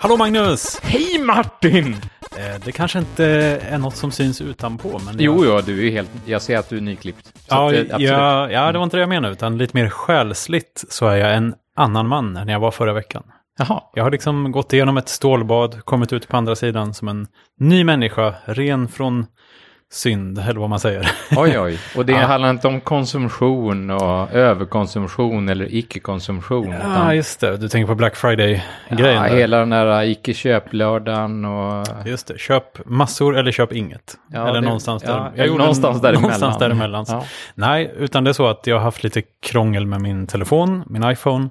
[0.00, 0.80] Hallå Magnus!
[0.82, 1.96] Hej Martin!
[2.36, 3.24] Eh, det kanske inte
[3.70, 5.16] är något som syns utanpå, men...
[5.18, 5.58] Jo, jag...
[5.58, 6.10] ja, du är helt...
[6.24, 7.32] Jag ser att du är nyklippt.
[7.48, 10.84] Ja, att, eh, ja, ja, det var inte det jag menade, utan lite mer själsligt
[10.88, 13.22] så är jag en annan man än jag var förra veckan.
[13.58, 13.82] Jaha.
[13.94, 17.26] Jag har liksom gått igenom ett stålbad, kommit ut på andra sidan som en
[17.60, 19.26] ny människa, ren från
[19.92, 21.10] synd, eller vad man säger.
[21.36, 21.78] Oj, oj.
[21.96, 22.18] Och det Ja.
[22.26, 26.74] handlar inte om konsumtion och överkonsumtion eller icke-konsumtion.
[26.82, 27.56] Ja, just det.
[27.56, 29.16] Du tänker på Black Friday-grejen.
[29.16, 29.36] ja, där.
[29.36, 31.86] hela den där icke-köplördagen och...
[32.06, 32.38] Just det.
[32.38, 34.14] Köp massor eller köp inget.
[34.32, 35.10] Ja, eller det- någonstans där.
[35.10, 36.22] ja, Jag gjorde någonstans däremellan.
[36.22, 37.04] Någonstans däremellan.
[37.08, 37.24] Ja.
[37.54, 41.10] Nej, utan det är så att jag har haft lite krångel med min telefon, min
[41.10, 41.48] iPhone.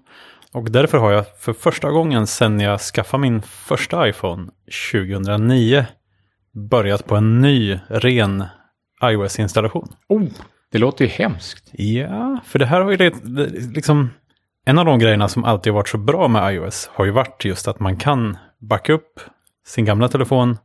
[0.54, 4.48] Och därför har jag för första gången sedan jag skaffade min första iPhone
[4.92, 5.86] 2009
[6.58, 8.44] börjat på en ny ren
[9.04, 9.88] iOS-installation.
[10.10, 10.24] Oh,
[10.72, 11.70] det låter ju hemskt.
[11.72, 13.12] Ja, för det här har ju
[13.76, 14.10] liksom...
[14.66, 17.46] En av de grejerna som alltid har varit så bra med iOS har ju varit
[17.46, 19.20] just att man kan backa upp
[19.68, 20.58] sin gamla telefon,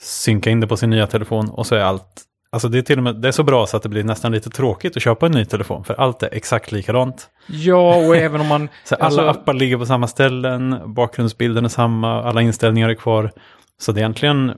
[0.00, 2.22] synka in det på sin nya telefon och så är allt...
[2.52, 4.32] Alltså det är till och med det är så bra så att det blir nästan
[4.32, 7.28] lite tråkigt att köpa en ny telefon för allt är exakt likadant.
[7.46, 8.68] Ja, och även om man...
[8.84, 13.30] Så alla alltså, appar ligger på samma ställen, bakgrundsbilden är samma, alla inställningar är kvar.
[13.78, 14.52] Så det är egentligen...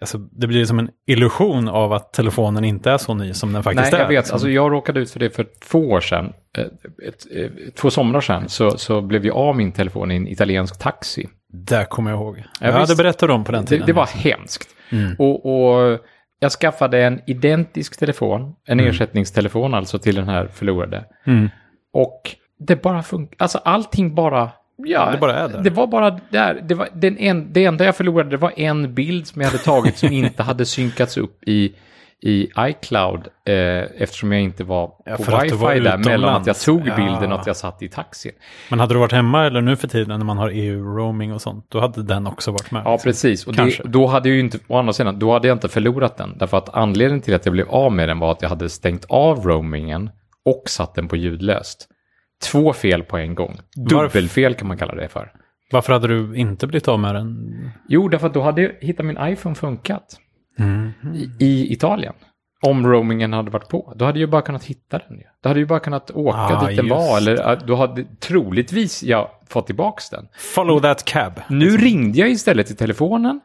[0.00, 3.62] Alltså det blir som en illusion av att telefonen inte är så ny som den
[3.62, 4.04] faktiskt Nej, är.
[4.04, 4.32] jag vet.
[4.32, 6.32] Alltså, jag råkade ut för det för två år sedan.
[6.58, 6.64] eh,
[7.08, 7.26] Ett,
[7.66, 11.28] ett, två somrar sedan så, så blev jag av min telefon i en italiensk taxi.
[11.52, 12.38] Där kommer jag ihåg.
[12.60, 12.90] Ja, Ja, visst.
[12.96, 13.86] det berättade de på den tiden.
[13.86, 14.68] Det, det var hemskt.
[14.90, 15.16] Mm.
[15.18, 15.98] Och, och
[16.40, 21.04] jag skaffade en identisk telefon, en ersättningstelefon alltså till den här förlorade.
[21.26, 21.48] Mm.
[21.92, 22.20] Och
[22.58, 24.50] det bara funkar, alltså allting bara...
[24.86, 25.62] Ja, Det bara är där.
[25.62, 26.60] Det var bara där.
[26.68, 29.62] Det, var den en, det enda jag förlorade det var en bild som jag hade
[29.62, 31.74] tagit som inte hade synkats upp i,
[32.22, 33.54] i iCloud eh,
[34.02, 36.88] eftersom jag inte var Ja, på att du var wifi där mellan att jag tog
[36.88, 36.96] Ja.
[36.96, 38.32] bilden och att jag satt i taxin.
[38.70, 41.66] Men hade du varit hemma eller nu för tiden när man har EU-roaming och sånt,
[41.68, 42.82] då hade den också varit med.
[42.84, 43.08] Ja, liksom.
[43.10, 43.46] precis.
[43.46, 46.16] Och det, då hade jag ju inte, å andra sidan, då hade jag inte förlorat
[46.16, 46.38] den.
[46.38, 49.04] Därför att anledningen till att jag blev av med den var att jag hade stängt
[49.08, 50.10] av roamingen
[50.44, 51.88] och satt den på ljudlöst.
[52.44, 53.58] Två fel på en gång.
[53.90, 55.32] Dubbelfel kan man kalla det för.
[55.72, 57.50] Varför hade du inte blivit av med den?
[57.88, 60.16] Jo, därför att då hade jag hittat min iPhone funkat
[60.58, 60.90] Mm.
[61.14, 62.14] i, i Italien.
[62.62, 63.92] Om roamingen hade varit på.
[63.96, 65.18] Då hade jag bara kunnat hitta den.
[65.42, 67.16] Då hade jag bara kunnat åka Ah, dit den var.
[67.16, 70.28] Eller då hade troligtvis jag fått tillbaks den.
[70.54, 71.40] Follow that cab.
[71.48, 73.40] Nu ringde jag istället till telefonen.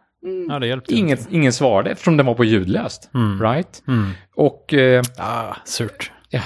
[0.50, 1.00] Ja, det hjälpte inte.
[1.02, 3.10] Inget, ingen svarade eftersom den var på ljudlöst.
[3.42, 3.84] Right?
[3.88, 4.10] Mm.
[4.36, 6.12] Och eh, Ah, surt.
[6.30, 6.42] ja,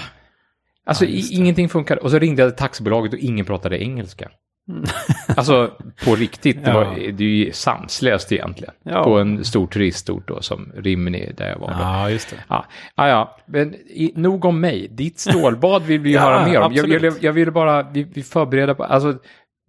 [0.88, 2.04] alltså Ja, ingenting funkar.
[2.04, 4.30] Och så ringde jag taxibolaget och ingen pratade engelska.
[5.38, 5.72] alltså
[6.06, 6.78] på riktigt, det, Ja.
[6.78, 8.74] var, det är ju sanslöst egentligen.
[8.84, 9.04] Ja.
[9.04, 11.68] På en stor turistort då som Rimini där jag var.
[11.68, 11.76] Då.
[11.80, 12.36] Ja, just det.
[12.50, 12.66] Ja,
[12.96, 13.38] ja, ja.
[13.46, 14.88] men i, nog om mig.
[14.92, 16.74] Ditt stålbad vill vi ju Ja, höra mer om.
[16.74, 19.18] Jag, jag, jag ville bara, vi, vi förbereder på, alltså,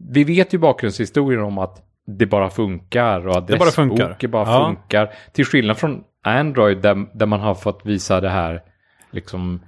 [0.09, 1.85] vi vet ju bakgrundshistorien om att
[2.19, 4.05] det bara funkar och Det bara funkar.
[4.05, 4.67] adressboken bara Ja.
[4.67, 5.11] funkar.
[5.33, 8.63] Till skillnad från Android där, där man har fått visa det här,
[9.11, 9.61] liksom,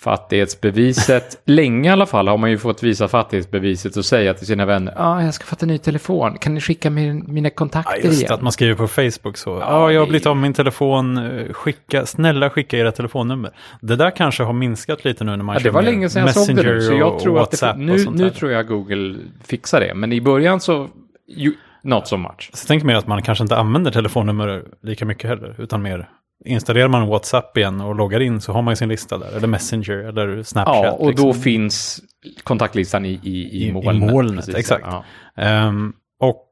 [0.00, 1.42] fattighetsbeviset.
[1.44, 4.92] Länge i alla fall har man ju fått visa fattighetsbeviset och säga till sina vänner,
[4.96, 7.96] ja, ah, jag ska fatta en ny telefon, kan ni skicka min, mina Ja, kontakter
[8.04, 8.32] just igen?
[8.34, 9.50] att man skriver på Facebook så.
[9.50, 11.16] Ja, Ja, jag har blivit av med min telefon.
[11.16, 13.50] eh, Skicka, snälla skicka era telefonnummer.
[13.80, 16.22] Det där kanske har minskat lite nu när man Ja, kör det var länge sedan
[16.26, 19.16] jag såg det nu, så jag och tror att det, nu, nu tror jag Google
[19.44, 19.94] fixar det.
[19.94, 20.88] Men i början så,
[21.28, 22.50] ju, not so much.
[22.52, 26.08] Så tänker mer att man kanske inte använder telefonnummer lika mycket heller, utan mer
[26.44, 29.94] installerar man WhatsApp igen och loggar in så har man sin lista där, eller Messenger
[29.96, 30.84] eller Snapchat.
[30.84, 31.42] Ja, och då liksom.
[31.42, 32.00] finns
[32.42, 34.10] kontaktlistan i, i, I- i i molnet.
[34.12, 34.54] molnet, precis.
[34.54, 34.84] exakt.
[34.86, 35.04] Ja.
[35.36, 36.50] Ehm, och,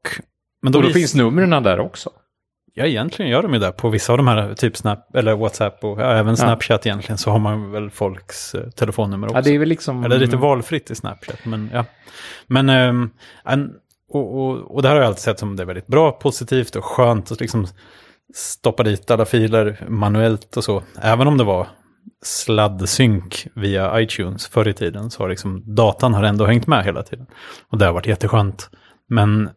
[0.61, 2.09] men då, Och då vis- finns numren där också.
[2.75, 3.71] Ja, egentligen gör de ju det.
[3.71, 7.31] På vissa av de här, typ Snap, eller WhatsApp och ja, även Snapchat egentligen, så
[7.31, 9.37] har man väl folks eh, telefonnummer också.
[9.37, 10.03] Ja, det är väl liksom...
[10.03, 11.85] Eller lite valfritt i Snapchat, men ja.
[12.47, 13.09] Men, ehm,
[13.45, 13.71] en,
[14.09, 16.75] och, och, och det här har jag alltid sett som det är väldigt bra, positivt
[16.75, 17.67] och skönt att liksom
[18.33, 20.83] stoppa dit alla filer manuellt och så.
[21.01, 21.67] Även om det var
[22.25, 27.03] sladdsynk via iTunes förr i tiden så har liksom datan har ändå hängt med hela
[27.03, 27.25] tiden.
[27.69, 28.69] Och det har varit jätteskönt.
[29.09, 29.49] Men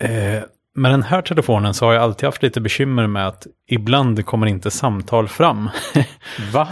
[0.00, 0.42] eh,
[0.74, 4.46] med den här telefonen så har jag alltid haft lite bekymmer med att ibland kommer
[4.46, 5.70] inte samtal fram.
[6.52, 6.68] Va?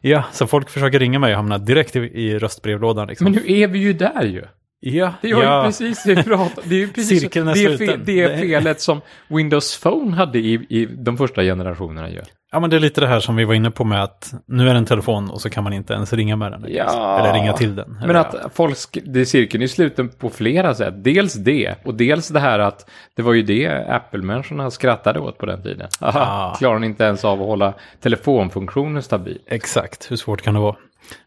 [0.00, 3.08] ja, så folk försöker ringa mig och hamnar direkt i, i röstbrevlådan.
[3.08, 3.24] Liksom.
[3.24, 4.44] Men nu är vi ju där ju.
[4.86, 5.60] Ja, Det var ja.
[5.60, 8.80] ju precis det vi pratade Det är ju precis Cirkeln är det, fel, det felet
[8.80, 12.20] som Windows Phone hade i, i de första generationerna ju.
[12.52, 14.68] ja, men det är lite det här som vi var inne på med att nu
[14.68, 16.64] är det en telefon och så kan man inte ens ringa med den.
[16.68, 17.18] Ja.
[17.20, 17.98] Eller ringa till den.
[18.06, 20.94] Men att folk, sk- det är cirkeln är sluten på flera sätt.
[21.04, 25.46] Dels det, och dels det här att det var ju det Apple-människorna skrattade åt på
[25.46, 25.88] den tiden.
[26.00, 26.54] Aha, Ah.
[26.58, 29.38] Klarar ni inte ens av att hålla telefonfunktionen stabil?
[29.46, 30.76] Exakt, hur svårt kan det vara?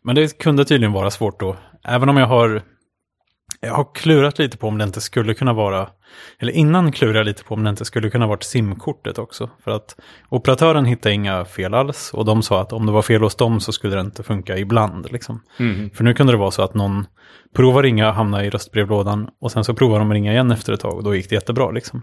[0.03, 1.55] Men det kunde tydligen vara svårt då.
[1.83, 2.61] Även om jag har
[3.59, 5.89] Jag har klurat lite på om det inte skulle kunna vara,
[6.39, 9.49] eller innan klurade jag lite på om det inte skulle kunna vara simkortet också.
[9.63, 9.95] För att
[10.29, 13.59] operatören hittade inga fel alls och de sa att om det var fel hos dem
[13.59, 15.11] så skulle det inte funka ibland.
[15.11, 15.41] Liksom.
[15.59, 15.89] Mm.
[15.89, 17.05] För nu kunde det vara så att någon
[17.55, 20.93] provar ringa, hamnar i röstbrevlådan och sen så provar de ringa igen efter ett tag
[20.93, 21.71] och då gick det jättebra.
[21.71, 22.01] Liksom.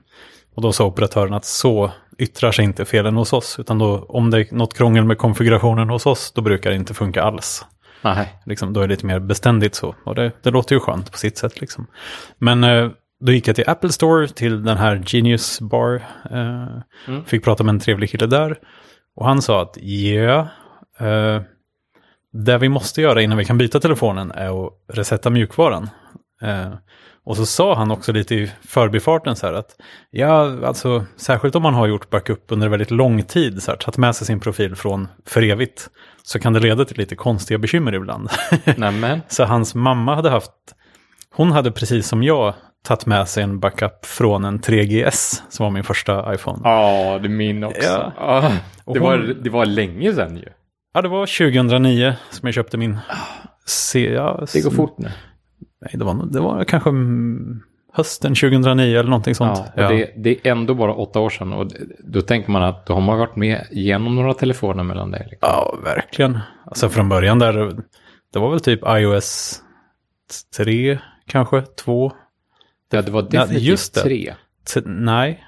[0.55, 4.31] Och då sa operatören att så yttrar sig inte felen hos oss, utan då om
[4.31, 7.65] det är något krångel med konfigurationen hos oss, då brukar det inte funka alls.
[8.05, 8.35] Nej.
[8.47, 9.95] Liksom, då är det lite mer beständigt så.
[10.05, 11.61] Och det, det låter ju skönt på sitt sätt.
[11.61, 11.87] Liksom.
[12.39, 12.91] Men eh,
[13.21, 16.03] då gick jag till Apple Store, till den här Genius Bar.
[16.31, 16.67] Eh,
[17.09, 17.25] Mm.
[17.25, 18.59] Fick prata med en trevlig kille där.
[19.17, 20.49] Och han sa att ja,
[20.99, 21.43] eh,
[22.33, 25.91] det vi måste göra innan vi kan byta telefonen är att resetta mjukvaran.
[26.43, 26.75] Eh,
[27.25, 29.77] och så sa han också lite i förbifarten så här att
[30.11, 33.99] ja, alltså särskilt om man har gjort backup under väldigt lång tid, så här, tagit
[33.99, 35.91] med sig sin profil från för evigt,
[36.26, 38.29] så kan det leda till lite konstiga bekymmer ibland.
[38.76, 39.21] Nämen.
[39.29, 40.50] Så hans mamma hade haft,
[41.35, 42.55] hon hade precis som jag
[42.85, 46.61] tagit med sig en backup från en 3GS som var min första iPhone.
[46.65, 47.88] Ja, Ja, det är min också.
[47.88, 48.12] Ja.
[48.19, 48.53] Ja.
[48.85, 50.49] Och Det, var, hon- det var länge sedan ju.
[51.03, 52.99] det var 2009 som jag köpte min.
[53.67, 55.09] Se, ja, Det går fort nu.
[55.81, 56.91] Nej, det var, det var kanske
[57.96, 59.61] hösten 2009 eller någonting sånt.
[59.76, 62.94] Ja, Det, det är ändå bara åtta år sedan och då tänker man att då
[62.94, 65.26] har man varit med genom några telefoner mellan dig.
[65.31, 65.49] Liksom.
[65.49, 66.38] Ja, verkligen.
[66.67, 67.76] Alltså från början där,
[68.32, 69.61] det var väl typ iOS
[70.56, 72.12] 3, kanske 2.
[72.91, 74.00] Ja, det var definitivt just det.
[74.00, 74.35] tre.
[74.75, 75.44] T- nej.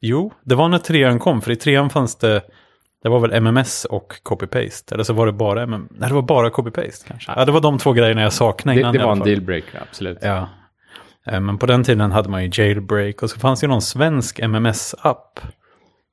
[0.00, 2.42] Jo, det var när trean kom, för i trean fanns det,
[3.02, 4.94] det var väl MMS och copy-paste.
[4.94, 7.32] Eller så var det bara MM, nej det var bara copy-paste kanske.
[7.36, 9.82] Ja, det var de två grejerna jag saknade Det, innan det alla var en dealbreaker,
[9.88, 10.18] absolut.
[10.22, 10.48] Ja.
[11.30, 13.82] Eh, Men på den tiden hade man ju jailbreak och så fanns det ju någon
[13.82, 15.40] svensk MMS-app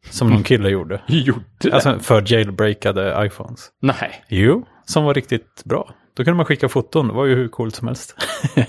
[0.09, 1.01] som någon kille gjorde.
[1.07, 1.73] Gjorde det?
[1.73, 3.69] Alltså för jailbreakade iPhones.
[3.81, 4.23] Nej.
[4.27, 5.93] Jo, som var riktigt bra.
[6.15, 8.15] Då kunde man skicka foton, det var ju hur coolt som helst.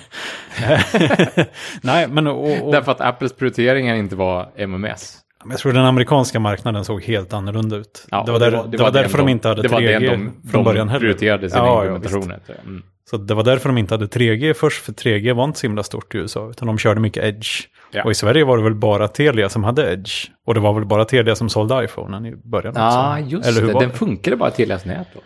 [1.83, 5.19] Nej, men och, och, Därför att Apples prioriteringar inte var MMS.
[5.51, 8.07] Jag tror den amerikanska marknaden såg helt annorlunda ut.
[8.11, 10.33] Ja, det var, där, det var, därför den de inte hade det var 3G den
[10.43, 11.01] de, från de början heller.
[11.01, 12.41] prioriterade sina Ja, ja, implementationer.
[12.47, 12.55] till.
[12.67, 12.83] mm.
[13.11, 15.83] Så det var därför de inte hade 3G först, för 3G var inte så himla
[15.83, 17.49] stort i USA, utan de körde mycket Edge.
[17.93, 18.05] Ja.
[18.05, 20.13] Och i Sverige var det väl bara Telia som hade Edge.
[20.47, 23.31] Och det var väl bara Telia som sålde iPhonen i början Ja, också.
[23.31, 23.75] just Eller hur det.
[23.75, 25.21] var Den funkade bara deras nät då.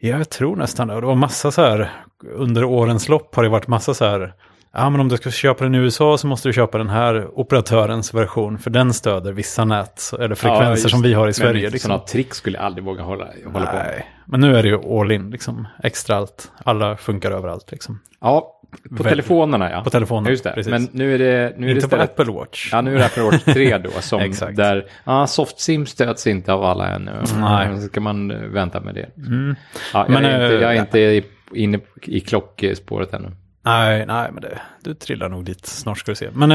[0.00, 0.94] Ja, jag tror nästan det.
[0.94, 1.90] Och det var massa så här,
[2.32, 4.32] under årens lopp har det varit massa så här,
[4.74, 7.38] ja men om du ska köpa den i USA så måste du köpa den här
[7.38, 11.34] operatörens version, för den stöder vissa nät, eller frekvenser just som vi har i Men
[11.34, 11.70] Sverige.
[11.70, 11.88] Liksom.
[11.88, 13.86] Sådana trick skulle jag aldrig våga hålla, hålla på med.
[13.86, 15.66] Nej, men nu är det ju all in, liksom.
[15.82, 16.50] Extra allt.
[16.64, 18.00] Alla funkar överallt, liksom.
[18.20, 18.58] Ja,
[18.96, 19.80] på Väl- telefonerna ja.
[19.84, 20.50] På telefonen, Ja, Just det.
[20.52, 20.70] precis.
[20.70, 21.54] Men nu är det...
[21.58, 22.68] Nu är det Inte på istället- Apple Watch.
[22.72, 24.56] Ja, nu är det Apple Watch 3 då, som Exakt.
[24.56, 27.10] där, ja, SoftSim stöds inte av alla ännu.
[27.40, 27.76] Nej.
[27.80, 29.08] Så ska man eh, vänta med det.
[29.16, 29.54] Mm.
[29.94, 31.24] Ja, jag, Men, är inte, eh, jag är inte i-
[31.54, 33.30] inne i klockspåret ännu.
[33.64, 36.28] Nej, nej, men det, du trillar nog dit snart ska du se.
[36.32, 36.50] Men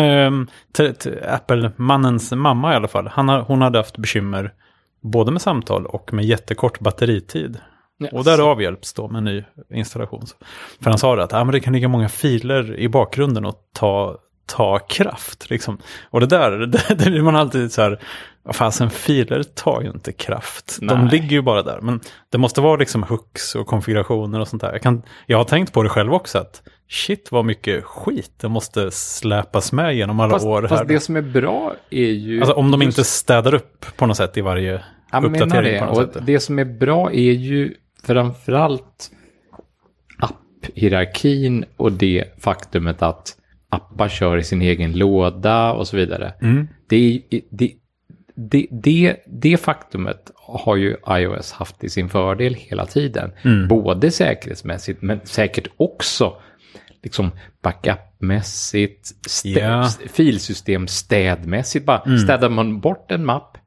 [0.94, 4.54] t- Apple-mannens mamma i alla fall, han har, hon hade haft bekymmer
[5.02, 7.60] både med samtal och med jättekort batteritid.
[8.12, 10.24] Och där avhjälps då med ny installation.
[10.84, 13.56] För han sa det att ah, men det kan ligga många filer i bakgrunden och
[13.74, 15.50] ta, ta kraft.
[15.50, 15.78] Liksom.
[16.10, 18.00] Och det där, det, det är man alltid så här,
[18.52, 20.78] fasen filer tar ju inte kraft.
[20.82, 21.12] De Nej.
[21.12, 21.80] ligger ju bara där.
[21.82, 22.00] Men
[22.30, 24.72] det måste vara liksom hooks och konfigurationer och sånt där.
[24.72, 28.50] Jag, kan, jag har tänkt på det själv också, att shit vad mycket skit det
[28.50, 30.62] måste släpas med genom alla Fast, år.
[30.62, 30.68] här.
[30.68, 32.40] fast det som är bra är ju...
[32.40, 35.74] Alltså om de just- inte städar upp på något sätt i varje Jag uppdatering.
[35.74, 35.88] det.
[35.88, 36.18] Och sätt.
[36.26, 37.74] det som är bra är ju
[38.04, 39.12] framförallt
[40.20, 43.37] apphierarkin och det faktumet att
[43.70, 46.34] appar kör i sin egen låda och så vidare.
[46.42, 46.68] Mm.
[46.90, 47.72] Det, det,
[48.36, 53.32] det, det, det faktumet har ju iOS haft i sin fördel hela tiden.
[53.42, 53.68] Mm.
[53.68, 56.34] Både säkerhetsmässigt men säkert också
[57.04, 57.32] liksom
[57.64, 59.90] backupmässigt, stä- Ja.
[60.14, 61.86] filsystem städmässigt.
[61.86, 62.18] Bara Mm.
[62.20, 63.58] städar man bort en mapp,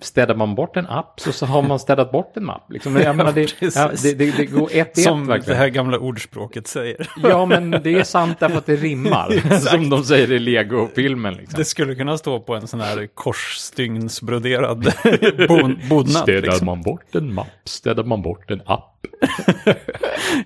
[0.00, 2.66] städar man bort en app så, så har man städat bort en mapp.
[2.72, 5.58] Liksom, jag menar, det, ja, det, det, det går ett i ett Som det verkligen.
[5.58, 7.08] här gamla ordspråket säger.
[7.22, 9.58] Ja, men det är sant därför att det rimmar.
[9.58, 11.34] som de säger i Lego-filmen.
[11.34, 11.58] Liksom.
[11.58, 14.92] Det skulle kunna stå på en sån här korsstygnsbroderad
[15.48, 16.22] bon, bodnad.
[16.22, 16.66] Städar Liksom.
[16.66, 18.86] man bort en mapp, städar man bort en app.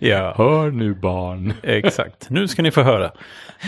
[0.00, 1.52] Ja, Hör nu barn.
[1.62, 2.30] exakt.
[2.30, 3.12] Nu ska ni få höra.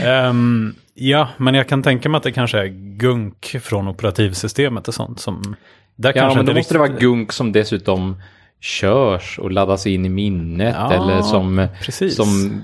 [0.05, 4.95] Ehm, ja, men jag kan tänka mig att det kanske är gunk från operativsystemet och
[4.95, 5.57] sånt som...
[5.97, 8.17] Där Ja, men då måste det vara gunk som dessutom
[8.61, 12.17] körs och laddas in i minnet Ja, eller som, precis.
[12.17, 12.63] som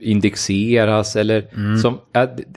[0.00, 1.78] indexeras eller Mm.
[1.78, 1.98] som,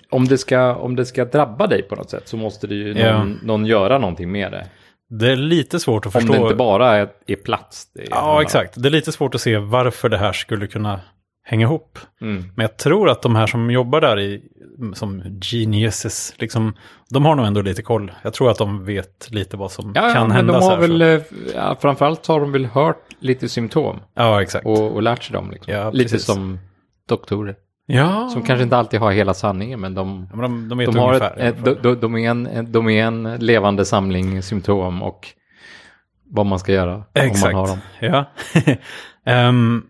[0.09, 2.93] om, det ska, om det ska drabba dig på något sätt så måste det ju
[2.97, 3.17] Ja.
[3.17, 4.65] någon, någon göra någonting med det.
[5.09, 6.33] Det är lite svårt att Om förstå.
[6.33, 7.85] det inte bara är, är plats.
[7.93, 8.73] Det är Ja, exakt.
[8.81, 10.99] Det är lite svårt att se varför det här skulle kunna
[11.43, 11.99] hänga ihop.
[12.21, 12.43] Mm.
[12.55, 14.41] Men jag tror att de här som jobbar där i,
[14.93, 16.73] som geniuses, liksom,
[17.09, 18.11] de har nog ändå lite koll.
[18.23, 20.53] Jag tror att de vet lite vad som Ja, ja, kan men hända.
[20.53, 21.21] de så har väl, eh,
[21.55, 24.65] ja, framförallt har de väl hört lite symptom Ja, exakt.
[24.65, 25.51] och, och lärt sig dem.
[25.51, 25.73] Liksom.
[25.73, 26.59] Ja, lite som
[27.09, 27.55] doktorer.
[27.85, 30.97] ja, Som kanske inte alltid har hela sanningen, men de, Ja, men de, de de,
[30.97, 31.37] har ungefär.
[31.39, 35.27] ett, de, de, är en, de är en levande samling symptom och
[36.29, 37.45] vad man ska göra Exakt.
[37.45, 37.79] om man har dem.
[37.99, 38.25] Ja.
[39.25, 39.83] Ehm,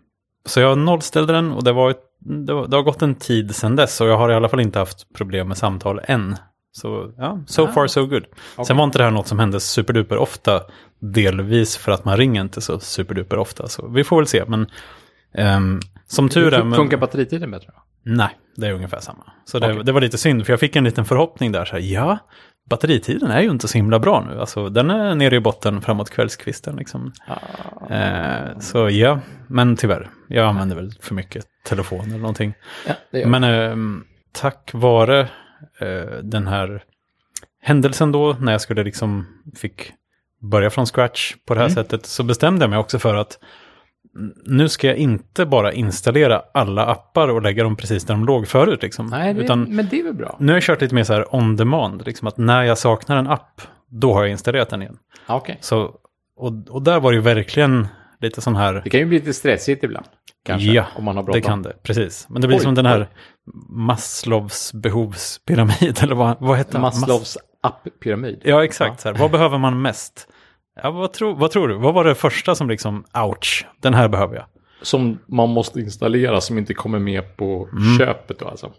[0.46, 2.00] så jag nollställde den och det, var ett,
[2.46, 4.60] det, var, det har gått en tid sedan dess och jag har i alla fall
[4.60, 6.36] inte haft problem med samtal än.
[6.72, 7.72] Så ja, so Ah.
[7.72, 8.24] far so good.
[8.66, 10.60] Sen var inte det här något som hände superduper ofta,
[11.00, 13.68] delvis för att man ringer inte så superduper ofta.
[13.68, 14.66] Så vi får väl se, men
[15.34, 16.62] ehm, som tur är...
[16.64, 17.68] men- Funkar batteritiden bättre?
[18.04, 19.24] Nej, det är ungefär samma.
[19.44, 19.84] Så det, Okej.
[19.84, 21.64] det var lite synd, för jag fick en liten förhoppning där.
[21.64, 22.18] Så här, ja,
[22.70, 24.40] batteritiden är ju inte så himla bra nu.
[24.40, 26.76] Alltså, den är nere i botten framåt kvällskvisten.
[26.76, 27.12] Liksom.
[27.26, 27.94] Ah.
[27.94, 30.10] Eh, så ja, men tyvärr.
[30.28, 32.54] Jag använder väl för mycket telefon eller någonting.
[32.86, 35.20] Ja, Men ehm, tack vare
[35.80, 36.82] eh, den här
[37.62, 39.26] händelsen då, när jag skulle liksom
[39.56, 39.92] fick
[40.50, 41.74] börja från scratch på det här Mm.
[41.74, 43.38] sättet, så bestämde jag mig också för att
[44.46, 48.48] nu ska jag inte bara installera alla appar och lägga dem precis där de låg
[48.48, 48.82] förut.
[48.82, 49.06] Liksom.
[49.06, 50.36] Nej, det, Utan men det är väl bra.
[50.40, 53.16] nu har jag kört lite mer så här on demand, liksom att när jag saknar
[53.16, 54.96] en app, då har jag installerat den igen.
[55.26, 55.58] Ja, Okej.
[55.60, 55.94] Så,
[56.36, 57.86] och, och där var det ju verkligen
[58.20, 58.80] lite sån här...
[58.84, 60.06] Det kan ju bli lite stressigt ibland.
[60.44, 62.26] Kanske, Ja, om man har Det kan det, precis.
[62.28, 63.08] Men det blir Oj, som den här
[63.68, 66.78] Maslows behovspyramid, eller vad, vad heter?
[66.78, 68.40] Maslows app-pyramid.
[68.44, 69.00] Ja, exakt.
[69.00, 69.16] Så här.
[69.18, 70.28] Vad behöver man mest?
[70.82, 71.74] Ja, vad, tro, vad tror du?
[71.74, 74.44] Vad var det första som liksom, ouch, den här behöver jag?
[74.82, 78.72] Som man måste installera som inte kommer med på köpet då alltså.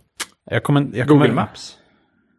[0.51, 1.77] jag kommer, jag Google kommer, Maps.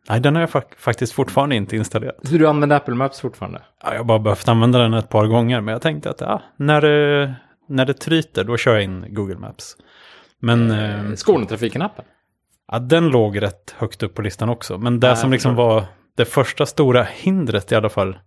[0.09, 2.17] Nej, den har jag fak- faktiskt fortfarande inte installerat.
[2.23, 3.63] Så du använder Apple Maps fortfarande?
[3.83, 6.43] Ja, jag har bara behövt använda den ett par gånger, men jag tänkte att ja,
[6.57, 7.35] när, det,
[7.69, 9.77] när det tryter, då kör jag in Google Maps.
[10.41, 12.05] Men eh, Skånetrafiken-appen?
[12.73, 14.79] ja, den låg rätt högt upp på listan också.
[14.79, 15.85] Men det Ja, som liksom var
[16.17, 18.19] det första stora hindret i alla fall.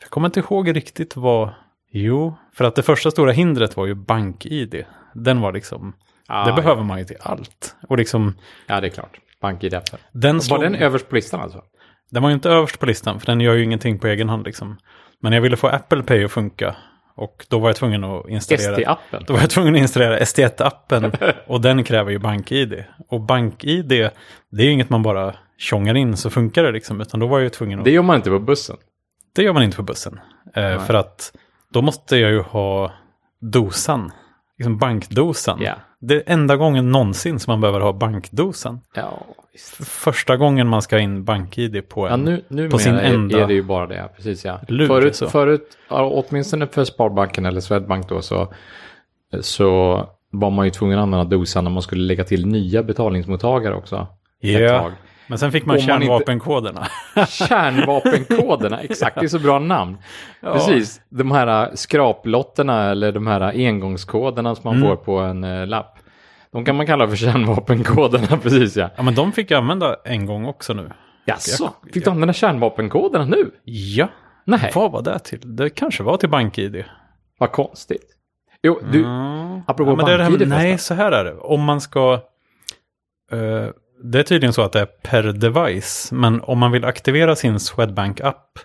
[0.00, 1.54] Jag kommer inte ihåg riktigt vad...
[1.90, 4.84] Jo, för att det första stora hindret var ju bank-id.
[5.14, 5.92] Den var liksom...
[6.28, 7.76] Ah, det behöver man ju till allt.
[7.88, 8.34] Och liksom...
[8.66, 9.20] Ja, det är klart.
[9.42, 9.98] BankID-appen.
[10.12, 11.62] Den, Var slog, den den, överst på listan alltså?
[12.10, 14.76] var ju inte överst på listan, för den gör ju ingenting på egen hand liksom.
[15.20, 16.76] Men jag ville få Apple Pay att funka.
[17.14, 18.76] Och då var jag tvungen att installera...
[18.76, 19.24] ST-appen?
[19.26, 22.84] Då var jag tvungen att installera ST1-appen och den kräver ju BankID.
[23.08, 27.00] Och BankID, det är ju inget man bara tjongar in så funkar det liksom.
[27.00, 27.84] Utan då var jag ju tvungen att...
[27.84, 28.76] Det gör man inte på bussen.
[29.36, 30.20] Det gör man inte på bussen.
[30.54, 31.32] Eh, för att
[31.72, 32.92] då måste jag ju ha
[33.40, 34.12] dosan.
[34.58, 35.58] Liksom bankdosan.
[35.62, 35.74] Ja.
[36.00, 38.80] Det är enda gången någonsin som man behöver ha bankdosan.
[38.94, 39.26] Ja.
[39.84, 42.10] Första gången man ska ha in BankID på en.
[42.10, 44.08] Ja, nu, nu på sin är, enda är det ju bara det.
[44.16, 44.60] Precis, ja.
[44.68, 45.28] lur, förut, så.
[45.28, 48.52] förut ja, åtminstone för Sparbanken eller Swedbank då, så,
[49.40, 50.00] så
[50.30, 54.06] var man ju tvungen att använda dosan när man skulle lägga till nya betalningsmottagare också.
[54.68, 54.92] Tag.
[55.28, 56.86] Men sen fick man man inte- kärnvapenkoderna.
[57.28, 59.96] Kärnvapenkoderna, exakt, det är så bra namn.
[60.40, 64.88] Precis, de här skraplotterna eller de här engångskoderna som man Mm.
[64.88, 65.98] får på en eh, lapp.
[66.52, 68.90] De kan man kalla för kärnvapenkoderna, precis ja.
[68.96, 70.90] ja, men de fick jag använda en gång också nu.
[71.24, 73.50] Jaså, fick du använda kärnvapenkoderna nu?
[73.64, 74.08] Ja,
[74.44, 75.56] Nej, vad var det till?
[75.56, 76.84] Det kanske var till BankID.
[77.38, 78.12] vad konstigt.
[78.62, 79.60] Jo, du, Mm.
[79.66, 81.34] apropå Ja, men det är det här, BankID Nej, så här är det.
[81.34, 82.12] Om man ska...
[83.32, 83.38] eh,
[84.02, 86.12] det är tydligen så att det är per device.
[86.12, 88.58] Men om man vill aktivera sin Swedbank-app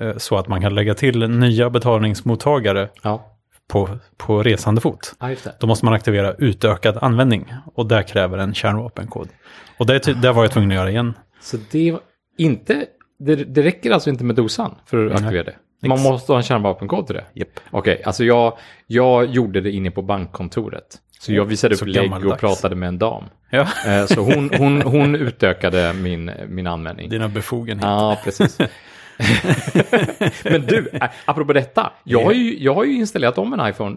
[0.00, 3.38] eh, så att man kan lägga till nya betalningsmottagare Ja,
[3.68, 5.14] på, på resande fot.
[5.20, 5.34] ja.
[5.60, 7.52] Då måste man aktivera utökad användning.
[7.74, 9.28] Och det kräver en kärnvapenkod.
[9.78, 11.14] Och det, ty- det var jag tvungen att göra igen.
[11.40, 11.96] Så det
[12.38, 12.86] inte,
[13.18, 15.54] det, det räcker alltså inte med dosan för att aktivera det?
[15.88, 17.24] Man måste ha en kärnvapenkod till det?
[17.34, 17.48] Japp.
[17.70, 20.98] Okej, alltså jag, jag gjorde det inne på bankkontoret.
[21.22, 23.24] Så jag visade upp lägg och pratade med en dam.
[23.50, 27.08] Ja, Eh, Så hon, hon, hon utökade min, min användning.
[27.08, 27.88] dina befogenheter.
[27.88, 28.58] Ja, precis.
[30.44, 31.92] Men du, äh, apropå detta.
[32.04, 33.96] Jag har, ju, jag har ju installerat om en iPhone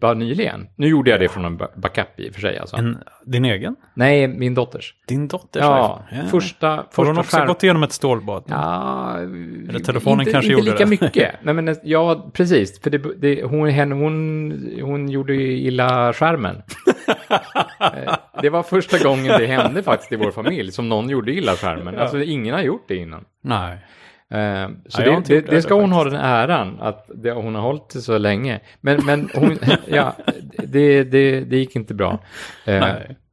[0.00, 0.66] bara nyligen.
[0.76, 2.58] Nu gjorde jag det från en ba- backup i och för sig.
[2.58, 2.76] Alltså.
[2.76, 3.76] En, din egen?
[3.94, 4.94] Nej, min dotters.
[5.08, 6.28] Din dotters Ja, iPhone?
[6.28, 8.44] första, Har första hon också skärm- gått igenom ett stålbad?
[8.46, 9.16] Ja,
[9.68, 10.90] Eller telefonen inte, kanske inte gjorde lika det.
[10.90, 11.34] mycket.
[11.42, 12.80] Nej, men, ja, precis.
[12.80, 16.62] För det, det, hon, henne, hon, hon gjorde ju illa skärmen.
[17.80, 21.52] Eh, det var första gången det hände faktiskt i vår familj, som någon gjorde illa
[21.52, 21.98] skärmen.
[21.98, 23.24] Alltså ingen har gjort det innan.
[23.42, 23.78] Nej.
[24.30, 27.62] Eh, så Ja, det, det, det ska hon ha den äran, att det, hon har
[27.62, 28.60] hållit det så länge.
[28.80, 30.14] Men, men hon, ja,
[30.64, 32.18] det, det, det gick inte bra.
[32.64, 32.86] Eh,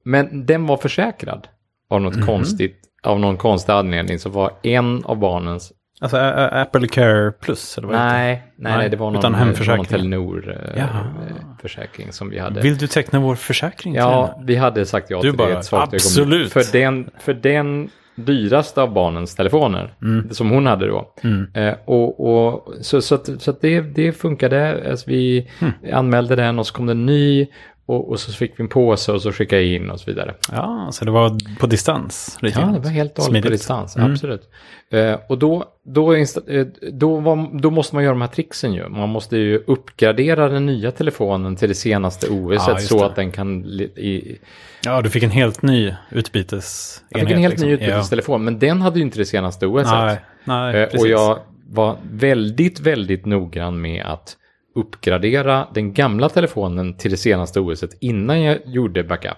[0.04, 1.48] men den var försäkrad
[1.90, 5.72] av något konstigt, av någon konstig anledning så var en av barnens
[6.02, 9.46] Alltså Apple Care Plus, eller vad Nej, nej, nej, det var någon, Utan det var
[9.46, 9.86] någon hemförsäkring.
[9.86, 12.62] Telenor-försäkring som vi hade.
[12.62, 15.64] Vill du teckna vår försäkring Ja, vi hade sagt ja Du till bara, det.
[15.72, 16.54] absolut.
[16.54, 20.30] För den, för den dyraste av barnens telefoner, Mm.
[20.32, 21.14] som hon hade då.
[21.54, 22.20] Eh, och,
[22.54, 24.84] och, så så, att, så att det, det funkade.
[24.92, 25.74] Alltså vi Mm.
[25.94, 27.48] anmälde den och så kom det en ny.
[27.88, 30.34] Och, och så fick vi en påse och så skickade jag in och så vidare.
[30.52, 32.38] Ja, så det var på distans?
[32.42, 34.12] Ja, det var helt och hållet på distans, Mm.
[34.12, 34.50] absolut.
[34.92, 36.26] Eh, och då, då, eh,
[36.92, 38.90] då, var, då måste man göra de här tricksen ju.
[38.90, 43.06] Man måste ju uppgradera den nya telefonen till det senaste OS Ja, så det.
[43.06, 43.66] att den kan...
[43.66, 44.38] I,
[44.86, 47.04] Ja, du fick en helt ny utbytesenhet.
[47.10, 47.68] jag fick en helt liksom.
[47.68, 49.88] ny utbytestelefon, men den hade ju inte det senaste OS.
[49.92, 51.40] Nej, nej Eh, och jag
[51.70, 54.38] var väldigt, väldigt noggrann med att
[54.76, 59.38] uppgradera den gamla telefonen till det senaste OS innan jag gjorde backup.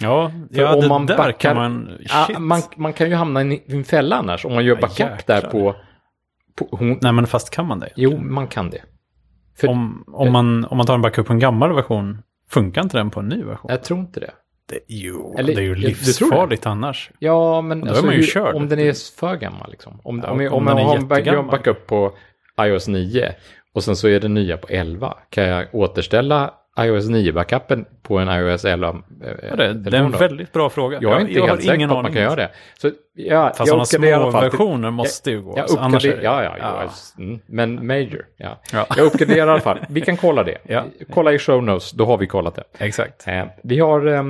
[0.00, 1.90] Ja, För ja om det man där backar, kan man...
[2.00, 2.38] Ja, Shit.
[2.38, 5.40] man, man kan ju hamna i en fälla annars om man gör Ja, backup jäklar.
[5.40, 5.76] där på...
[6.58, 7.88] på hon, Nej, men fast kan man det?
[7.96, 8.82] jo, man kan det.
[9.56, 12.96] För Om, om, man, om man tar en backup på en gammal version, funkar inte
[12.98, 13.66] den på en ny version?
[13.70, 14.30] jag tror inte det.
[14.68, 17.10] Det, jo, Eller- det är ju ja, livsfarligt annars.
[17.18, 18.54] Ja, men Då är man ju körd.
[18.54, 20.00] om den är för gammal liksom.
[20.04, 20.84] Om, Ja, om, om om jag är
[21.32, 22.12] har en backup på
[22.60, 23.32] iOS 9
[23.76, 25.14] och sen så är det nya på 11.
[25.30, 28.88] Kan jag återställa iOS 9-backupen på en iOS 11?
[28.88, 28.94] eh,
[29.50, 30.18] Ja, det, det är en då?
[30.18, 30.98] väldigt bra fråga.
[31.02, 32.50] Jag är inte har helt säker ingen på att man kan göra det.
[32.78, 35.50] Så, ja, Fast jag sådana små versioner måste ju gå.
[35.50, 36.82] Jag alltså, annars är det- ja, ja, ja.
[37.16, 37.22] ja.
[37.24, 38.60] Mm, men major, ja.
[38.72, 38.86] Ja.
[38.96, 39.78] Jag uppgraderar i alla fall.
[39.88, 40.58] Vi kan kolla det.
[40.68, 40.84] Ja.
[41.12, 42.64] Kolla i show notes, då har vi kollat det.
[42.78, 43.26] Exakt.
[43.28, 44.22] Eh, vi har eh,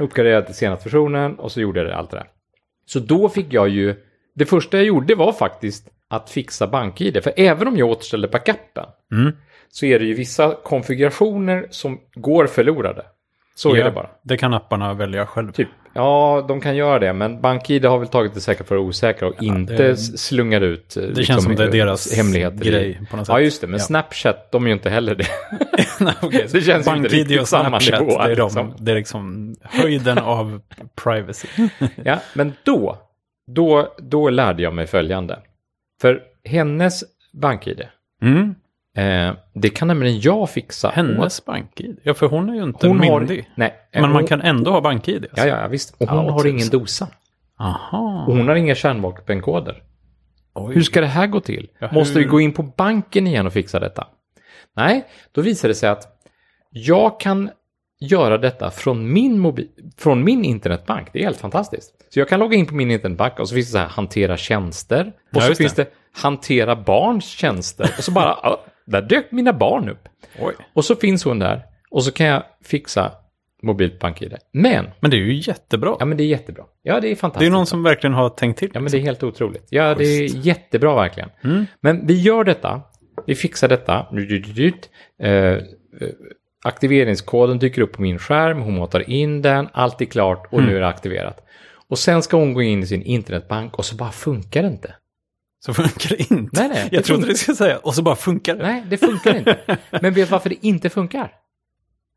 [0.00, 2.26] uppgraderat till senaste versionen och så gjorde jag det allt det där.
[2.86, 3.94] Så då fick jag ju,
[4.34, 7.22] det första jag gjorde var faktiskt att fixa BankID.
[7.24, 9.32] För även om jag återställde backupen Mm.
[9.68, 13.02] så är det ju vissa konfigurationer som går förlorade.
[13.56, 14.10] Så är Ja, det bara.
[14.22, 15.52] Det kan apparna välja själv.
[15.52, 18.80] Typ, ja, de kan göra det, men BankID har väl tagit det säkra för det
[18.80, 22.64] osäkra och inte det- s- slungar ut eh, Det känns som det är deras hemligheter.
[22.64, 23.32] grej på något sätt.
[23.32, 23.84] Ja, just det, men Ja.
[23.84, 25.26] Snapchat, de är ju inte heller det.
[26.00, 28.42] Nej, så Det känns ju inte BankID riktigt och samma Snapchat, nivå, det, är de,
[28.44, 28.74] liksom.
[28.78, 30.60] det är liksom höjden av
[31.04, 31.48] privacy.
[32.04, 32.98] Ja, men då,
[33.46, 35.38] då, då lärde jag mig följande.
[36.00, 37.82] För hennes BankID,
[38.22, 38.54] Mm.
[38.96, 40.88] eh, det kan nämligen jag fixa.
[40.88, 41.98] Hennes BankID?
[42.02, 43.50] Ja, för hon är ju inte hon har, myndig.
[43.54, 45.26] nej, Men hon, man kan ändå ha BankID?
[45.30, 45.48] Alltså.
[45.48, 45.94] Ja, ja, visst.
[46.00, 46.50] Och hon Ja, har tusen.
[46.56, 47.08] ingen dosa.
[47.58, 48.24] Aha.
[48.28, 49.82] Och hon har inga kärnvapenkoder.
[50.54, 50.74] Oj.
[50.74, 51.68] Hur ska det här gå till?
[51.78, 54.06] Ja, Måste vi gå in på banken igen och fixa detta?
[54.76, 56.08] Nej, då visar det sig att
[56.70, 57.50] jag kan
[58.00, 61.08] göra detta från min, mobil, från min internetbank.
[61.12, 61.90] Det är helt fantastiskt.
[62.14, 64.36] Så jag kan logga in på min internetbank och så finns det så här hantera
[64.36, 65.06] tjänster.
[65.06, 65.86] Och Ja, så just finns det.
[66.12, 67.90] hantera barns tjänster.
[67.98, 70.08] Och så bara, där dök mina barn upp.
[70.40, 70.54] Oj.
[70.72, 71.62] Och så finns hon där.
[71.90, 73.12] Och så kan jag fixa
[73.62, 74.34] mobilt bank-id.
[74.52, 75.96] Men, Men det är ju jättebra.
[75.98, 76.64] ja men det är jättebra.
[76.82, 77.40] Ja, det är fantastiskt.
[77.40, 78.70] det är någon som verkligen har tänkt till.
[78.74, 79.66] Ja, men det är helt otroligt.
[79.70, 81.30] Ja, det är jättebra verkligen.
[81.44, 81.66] Mm.
[81.80, 82.80] Men vi gör detta.
[83.26, 84.06] Vi fixar detta.
[85.18, 85.58] Eh,
[86.64, 88.60] aktiveringskoden dyker upp på min skärm.
[88.62, 89.68] Hon matar in den.
[89.72, 90.70] Allt är klart och Mm.
[90.70, 91.40] nu är det aktiverat.
[91.88, 94.94] Och sen ska hon gå in i sin internetbank och så bara funkar det inte.
[95.66, 96.60] Så funkar det inte.
[96.60, 98.62] Nej, nej, det Jag trodde funkar- du skulle säga, och så bara funkar det.
[98.62, 99.58] Nej, det funkar inte.
[99.90, 101.32] Men vet du varför det inte funkar?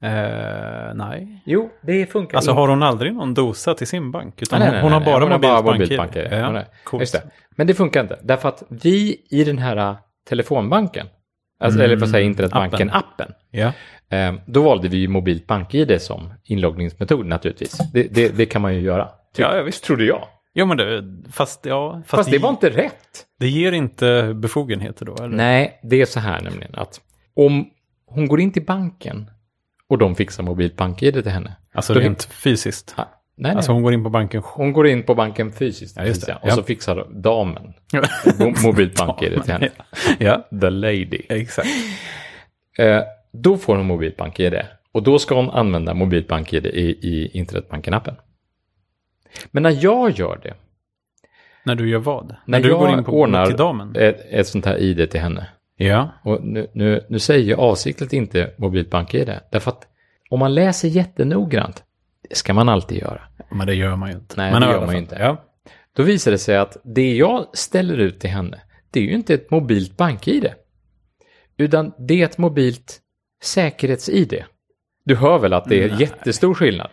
[0.03, 1.41] Eh, nej.
[1.45, 2.59] Jo, det funkar Alltså inte.
[2.61, 4.41] har hon aldrig någon dosa till sin bank?
[4.41, 5.99] Utan Nej, nej, nej, hon, har bara hon har bara bank-id.
[5.99, 6.55] Hon
[6.91, 6.99] Ja.
[6.99, 7.21] Just det.
[7.55, 8.19] Men det funkar inte.
[8.23, 9.97] Därför att vi i den här
[10.29, 11.07] telefonbanken,
[11.59, 13.71] alltså, Mm, eller vad säger jag, internetbanken-appen, Ja.
[14.09, 17.77] Eh, Då valde vi ju mobilt bank-id som inloggningsmetod naturligtvis.
[17.93, 19.05] Det, det, det kan man ju göra.
[19.05, 19.83] Typ, Ja, ja, visst.
[19.83, 20.27] trodde jag.
[20.53, 23.25] Jo, men det, fast, ja, fast, Fast det var inte rätt.
[23.39, 25.15] det ger inte befogenheter då?
[25.15, 25.27] Eller?
[25.37, 27.01] Nej, det är så här nämligen att
[27.35, 27.65] om
[28.07, 29.31] hon går in till banken
[29.89, 31.55] och de fixar mobilt bank-id till henne.
[31.73, 32.95] Alltså Då- rent fysiskt?
[33.39, 34.41] Nej, Alltså hon går in på banken?
[34.45, 35.97] Hon går in på banken fysiskt.
[35.97, 36.51] Ja, just Och Ja.
[36.55, 37.73] så fixar damen
[38.25, 39.69] mo- mobilt bank-id till henne.
[40.19, 41.21] Ja, The lady.
[41.29, 41.67] exakt.
[42.77, 44.61] Eh, då får hon mobilt bank-id.
[44.91, 48.15] Och då ska hon använda mobilt bank-id i, i internetbanken-appen.
[49.51, 50.53] Men när jag gör det,
[51.63, 52.27] När du gör vad?
[52.27, 53.95] När När du går in på ordnar- till damen?
[53.95, 55.47] ett, ett sånt här ID till henne.
[55.75, 56.09] Ja.
[56.23, 59.33] Och nu, nu, nu säger jag avsiktligt inte mobilt bank-id.
[59.51, 59.87] Därför att
[60.29, 61.83] om man läser jättenoggrant,
[62.29, 63.21] det ska man alltid göra.
[63.51, 64.33] Men det gör man ju inte.
[64.37, 65.15] Nej, men det gör man ju inte.
[65.19, 65.43] Ja.
[65.95, 68.61] Då visar det sig att det jag ställer ut till henne,
[68.91, 70.47] det är ju inte ett mobilt bank-id.
[71.57, 72.99] Utan det är ett mobilt
[73.43, 74.43] säkerhets-ID.
[75.05, 76.01] Du hör väl att det är Nej.
[76.01, 76.89] jättestor skillnad?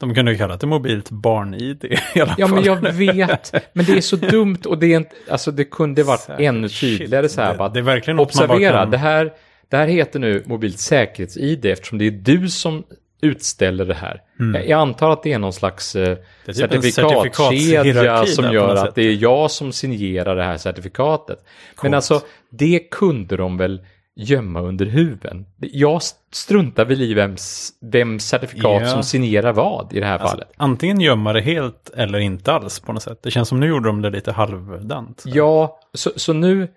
[0.00, 2.54] De kunde ju kalla det mobilt barn-id i alla Ja, fall.
[2.54, 3.52] men jag vet.
[3.72, 6.40] Men det är så dumt och det är inte, alltså det kunde varit Säkert.
[6.40, 7.52] ännu tydligare så här.
[7.52, 9.32] Det- bara att det är verkligen något man bara Observera, kan- det, här,
[9.68, 12.84] det här heter nu mobilt säkerhets-ID eftersom det är du som
[13.22, 14.20] utställer det här.
[14.54, 16.68] Jag, jag antar att det är någon slags eh, Mm.
[16.70, 21.38] Typ certifikatkedja som gör att det är jag som signerar det här certifikatet.
[21.44, 21.94] Men Coolt.
[21.94, 23.80] alltså, det kunde de väl
[24.16, 25.46] gömma under huven.
[25.60, 26.00] Jag
[26.32, 28.86] struntar väl i vems, vems certifikat Ja.
[28.88, 30.48] som signerar vad i det här Alltså, fallet.
[30.56, 33.18] antingen gömma det helt eller inte alls på något sätt.
[33.22, 35.22] Det känns som nu gjorde de det lite halvdant.
[35.26, 36.68] Ja, så, så nu,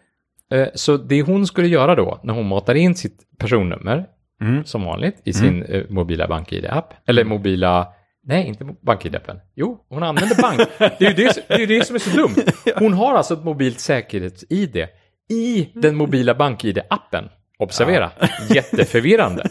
[0.52, 4.06] eh, så det hon skulle göra då när hon matar in sitt personnummer
[4.44, 4.66] Mm.
[4.66, 7.88] som vanligt i sin eh, mobila BankID-app, eller mobila,
[8.24, 11.96] nej inte BankID-appen, jo, hon använder bank, det är ju det, det, är det som
[11.96, 12.36] är så dumt.
[12.76, 14.88] Hon har alltså ett mobilt säkerhets-ID
[15.30, 17.30] i den mobila BankID-appen.
[17.60, 18.12] Observera,
[18.50, 19.50] jätteförvirrande.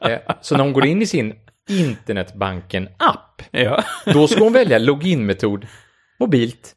[0.00, 1.34] Eh, så när hon går in i sin
[1.70, 5.66] internetbanken-app, Ja, då ska hon välja loginmetod
[6.20, 6.74] mobilt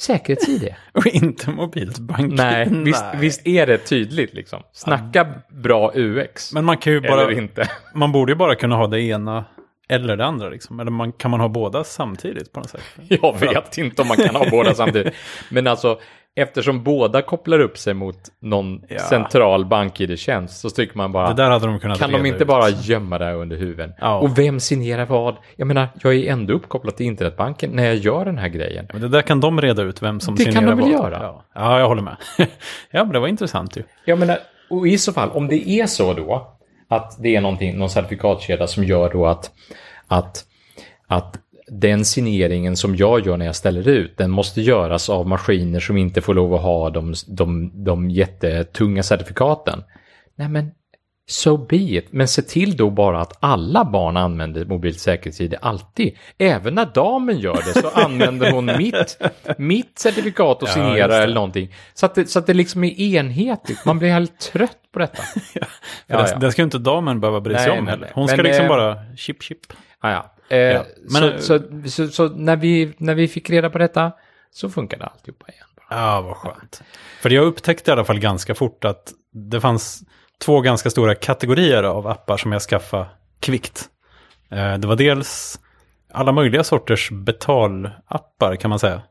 [0.00, 0.74] säkerhets-ID.
[0.92, 2.32] och inte mobilt bank.
[2.32, 4.62] Nej, visst, visst är det tydligt liksom.
[4.72, 6.52] Snacka bra UX.
[6.52, 7.70] Men man kan ju bara, Eller inte.
[7.94, 9.44] man borde ju bara kunna ha det ena
[9.88, 10.80] eller det andra liksom.
[10.80, 12.82] Eller man, kan man ha båda samtidigt på något sätt?
[13.08, 15.14] Jag vet inte om man kan ha båda samtidigt.
[15.50, 16.00] Men alltså,
[16.38, 18.98] eftersom båda kopplar upp sig mot någon Ja.
[18.98, 22.48] central bank-id-tjänst så tycker man bara, Det där hade de kunnat kan de inte ut.
[22.48, 23.92] bara gömma det här under huven?
[24.00, 24.18] Ja.
[24.18, 25.36] Och vem signerar vad?
[25.56, 28.86] Jag menar, jag är ändå uppkopplad till internetbanken när jag gör den här grejen.
[28.92, 31.12] Men det där kan de reda ut vem som Det kan signerar de väl vad.
[31.12, 31.22] göra?
[31.22, 31.44] Ja.
[31.54, 32.16] ja, jag håller med.
[32.90, 33.82] ja, men det var intressant ju.
[34.04, 34.38] Jag menar,
[34.70, 36.54] och i så fall, om det är så då,
[36.88, 39.50] att det är någonting, någon certifikatkedja som gör då att,
[40.06, 40.44] att,
[41.06, 41.34] att
[41.70, 45.96] den signeringen som jag gör när jag ställer ut, den måste göras av maskiner som
[45.96, 49.82] inte får lov att ha de, de, de jättetunga certifikaten.
[50.36, 50.70] Nej men,
[51.28, 52.06] so be it.
[52.10, 56.16] Men se till då bara att alla barn använder mobilt säkerhets-ID alltid.
[56.38, 59.18] Även när damen gör det så använder hon mitt,
[59.58, 61.16] mitt certifikat och Ja, signerar det.
[61.16, 61.74] eller någonting.
[61.94, 63.84] Så att, det, så att det liksom är enhetligt.
[63.84, 65.22] Man blir helt trött på detta.
[66.10, 66.38] Ja, det, ja.
[66.38, 68.10] det ska ju inte damen behöva bry sig om heller.
[68.14, 69.58] Hon ska Men, liksom eh, bara chip chip.
[70.00, 70.34] Ah, ja.
[70.48, 73.78] Eh, Ja, men, så, eh, så, så, så när, vi, när vi fick reda på
[73.78, 74.12] detta
[74.50, 75.66] så funkade alltihopa igen.
[75.76, 76.00] Bara.
[76.00, 76.82] Ja, vad skönt.
[77.22, 80.00] För jag upptäckte i alla fall ganska fort att det fanns
[80.44, 83.06] två ganska stora kategorier av appar som jag skaffade
[83.40, 83.84] kvickt.
[84.50, 85.60] Eh, Det var dels
[86.12, 89.02] alla möjliga sorters betalappar kan man säga.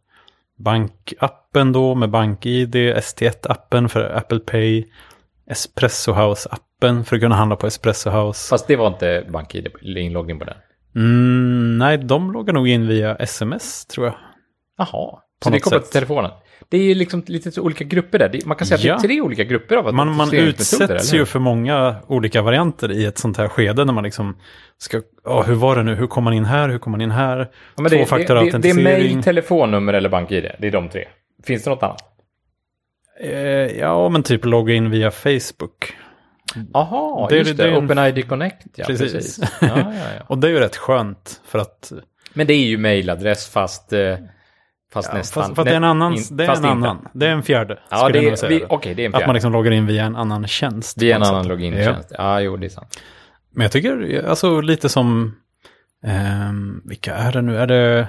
[0.60, 4.86] Bankappen då med BankID, ST1-appen för Apple Pay,
[5.50, 8.50] Espresso House-appen för att kunna handla på Espresso House.
[8.50, 10.58] Fast det var inte BankID inloggning på den.
[10.98, 14.16] Mm, nej, de loggar nog in via sms tror jag.
[14.78, 16.32] Jaha, På så det är kopplat till telefonen.
[16.70, 18.40] Det är liksom lite olika grupper där.
[18.46, 18.94] Man kan säga att Ja.
[18.94, 22.92] det är tre olika grupper av Man, man autentiseringsmetoder, utsätts ju för många olika varianter
[22.92, 24.38] i ett sånt här skede när man liksom
[24.78, 27.12] ska, ja hur var det nu, hur kom man in här, hur kom man in
[27.12, 28.84] här, Ja, men det, det, det, är tvåfaktorautentisering.
[28.84, 30.52] mail, telefonnummer eller BankID.
[30.60, 31.06] Det är de tre.
[31.44, 32.04] Finns det något annat?
[33.22, 33.32] Eh,
[33.80, 35.94] ja, men typ logga in via Facebook.
[36.74, 37.70] Jaha, Det just det det.
[37.78, 38.86] en- OpenID Connect, ja.
[38.86, 39.14] Precis.
[39.14, 39.40] Precis.
[39.62, 40.24] Ja, ja, ja.
[40.28, 41.92] Och det är ju rätt skönt för att,
[42.34, 44.16] Men det är ju mailadress fast, eh,
[44.94, 45.44] fast nästan.
[45.44, 46.90] fast, för att det är en annan, in- det är fast en inte.
[46.90, 47.80] annan, det är en fjärde.
[47.90, 49.34] Ja, det är, vi- okej, det är en Att man fjärde.
[49.34, 51.02] liksom loggar in via en annan tjänst.
[51.02, 52.12] Via en annan logintjänst.
[52.18, 52.40] Ja.
[52.42, 53.00] jo, det är sant.
[53.54, 55.36] Men jag tycker, alltså lite som,
[56.06, 57.58] ehm, vilka är det nu?
[57.58, 58.08] Är det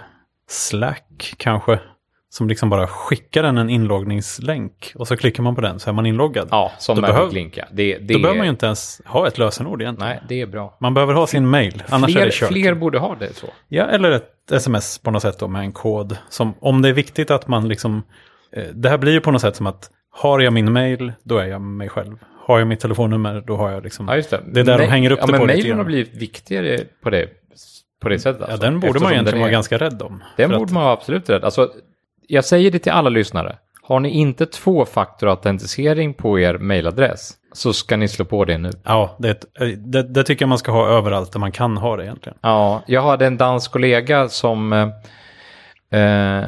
[0.51, 1.81] Slack kanske?
[2.31, 5.95] Som liksom bara skickar en en inloggningslänk och så klickar man på den så är
[5.95, 6.49] man inloggad.
[6.51, 7.57] Ja, som Då behöv- Link.
[7.57, 7.65] Ja.
[7.73, 10.11] Det, det Då är, behöver man ju inte ens ha ett lösenord egentligen.
[10.11, 10.77] Nej, det är bra.
[10.81, 12.49] Man behöver ha sin mail, annars är Fler, det kört.
[12.49, 13.47] fler borde ha det så.
[13.69, 16.17] Ja, eller ett sms på något sätt då med en kod.
[16.29, 18.03] Som, om det är viktigt att man liksom,
[18.53, 21.39] eh, det här blir ju på något sätt som att har jag min mail, då
[21.39, 22.17] är jag mig själv.
[22.47, 24.41] Har jag mitt telefonnummer, då har jag liksom, Ja, just det.
[24.53, 26.81] Det är där de Ma- hänger upp ja, det men på mailen har blivit viktigare
[27.03, 27.29] på det,
[28.03, 28.41] på det sättet.
[28.41, 28.67] ja Alltså.
[28.67, 30.23] den borde Eftersom man egentligen vara är- ganska rädd om.
[30.37, 31.45] Den borde att- man vara absolut rädd.
[31.45, 31.71] Alltså,
[32.29, 33.57] jag säger det till alla lyssnare.
[33.83, 38.71] Har ni inte tvåfaktorautentisering på er mailadress så ska ni slå på det nu.
[38.85, 39.45] Ja, det,
[39.77, 42.39] det, det tycker jag man ska ha överallt där man kan ha det egentligen.
[42.41, 44.89] Ja, jag hade en dansk kollega som, eh,
[46.01, 46.45] eh,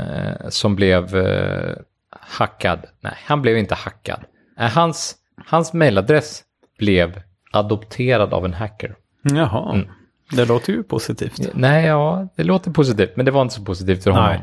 [0.49, 1.75] som blev eh,
[2.11, 2.81] hackad.
[3.01, 4.21] Nej, han blev inte hackad.
[4.59, 5.15] Eh, hans,
[5.47, 6.43] hans mailadress
[6.79, 7.21] blev
[7.53, 8.95] adopterad av en hacker.
[9.23, 9.89] Jaha, Mm.
[10.33, 11.49] det låter ju positivt.
[11.55, 14.27] Nej, ja, det låter positivt, men det var inte så positivt för honom.
[14.29, 14.41] Nej.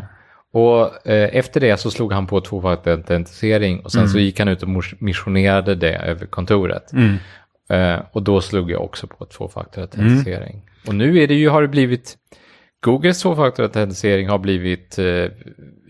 [0.57, 4.09] Och eh, efter det så slog han på tvåfaktorautentisering och sen Mm.
[4.09, 6.93] så gick han ut och missionerade det över kontoret.
[6.93, 7.15] Mm.
[7.69, 10.61] Eh, och då slog jag också på tvåfaktorautentisering.
[10.87, 12.17] Och nu är det ju, har det blivit,
[12.85, 15.25] Googles tvåfaktorautentisering har blivit eh,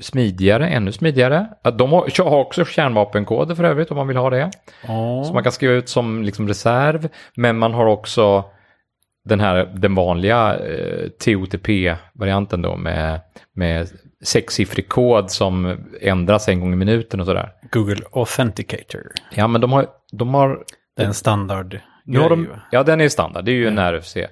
[0.01, 1.47] smidigare, ännu smidigare.
[1.77, 4.51] De har, har också kärnvapenkoder för övrigt om man vill ha det.
[4.88, 5.23] Ja.
[5.25, 7.10] Som man kan skriva ut som liksom reserv.
[7.36, 8.43] Men man har också
[9.27, 13.19] den här den vanliga eh, TOTP-varianten då med,
[13.53, 13.87] med
[14.23, 17.51] sexsiffrig kod som ändras en gång i minuten och sådär.
[17.71, 19.01] Google Authenticator.
[19.35, 20.63] Ja, men de har, de har
[20.95, 23.45] Det är en standard Nu har de, ja, den är standard.
[23.45, 24.17] Det är ju en RFC.
[24.17, 24.27] Eh,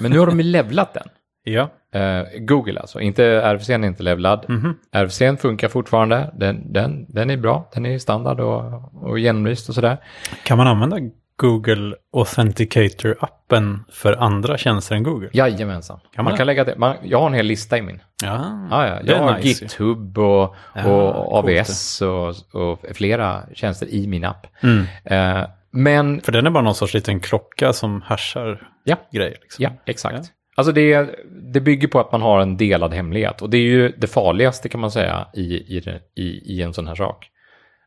[0.00, 1.08] men nu har de ju levlat den.
[1.42, 1.70] Ja.
[1.94, 3.00] Eh, Google alltså.
[3.00, 4.44] Inte RFC är inte levlad.
[4.48, 4.78] Mhm.
[4.92, 6.30] RFC funkar fortfarande.
[6.34, 7.70] Den, den, den är bra.
[7.74, 9.96] Den är standard och, och genomlyst och sådär.
[10.44, 10.96] Kan man använda
[11.40, 15.28] Google Authenticator-appen för andra tjänster än Google?
[15.32, 16.00] Jajamensan.
[16.14, 16.76] Kan man man kan lägga det.
[16.76, 18.02] Man, jag har en hel lista i min.
[18.22, 19.00] Ja, Ja, ja.
[19.04, 19.64] Jag har nice.
[19.64, 24.46] GitHub och, Ja, och AVS och, och flera tjänster i min app.
[24.62, 24.84] Mm.
[25.04, 29.38] Eh, men, För den är bara någon sorts liten klocka som hashar ja, grejer.
[29.40, 29.62] Liksom.
[29.62, 30.32] ja, exakt.
[30.56, 31.14] Alltså det,
[31.52, 33.42] det bygger på att man har en delad hemlighet.
[33.42, 36.22] Och det är ju det farligaste kan man säga i, i, i,
[36.54, 37.30] i en sån här sak.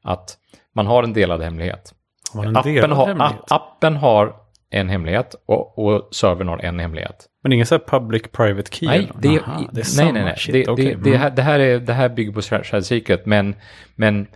[0.04, 0.38] Att
[0.76, 1.94] man har en delad hemlighet.
[2.34, 4.36] Har Appen har, app, appen har
[4.70, 7.26] en hemlighet och, och servern har en hemlighet.
[7.44, 8.88] Men ingen så här public private key?
[8.88, 10.36] Nej, det, Aha, det är nej, samma nej, nej.
[10.38, 10.86] shit, det, okej.
[10.86, 11.22] det, det, Mm.
[11.22, 13.56] här, det, här är, det här bygger på Shared Secret, men,
[13.96, 14.28] men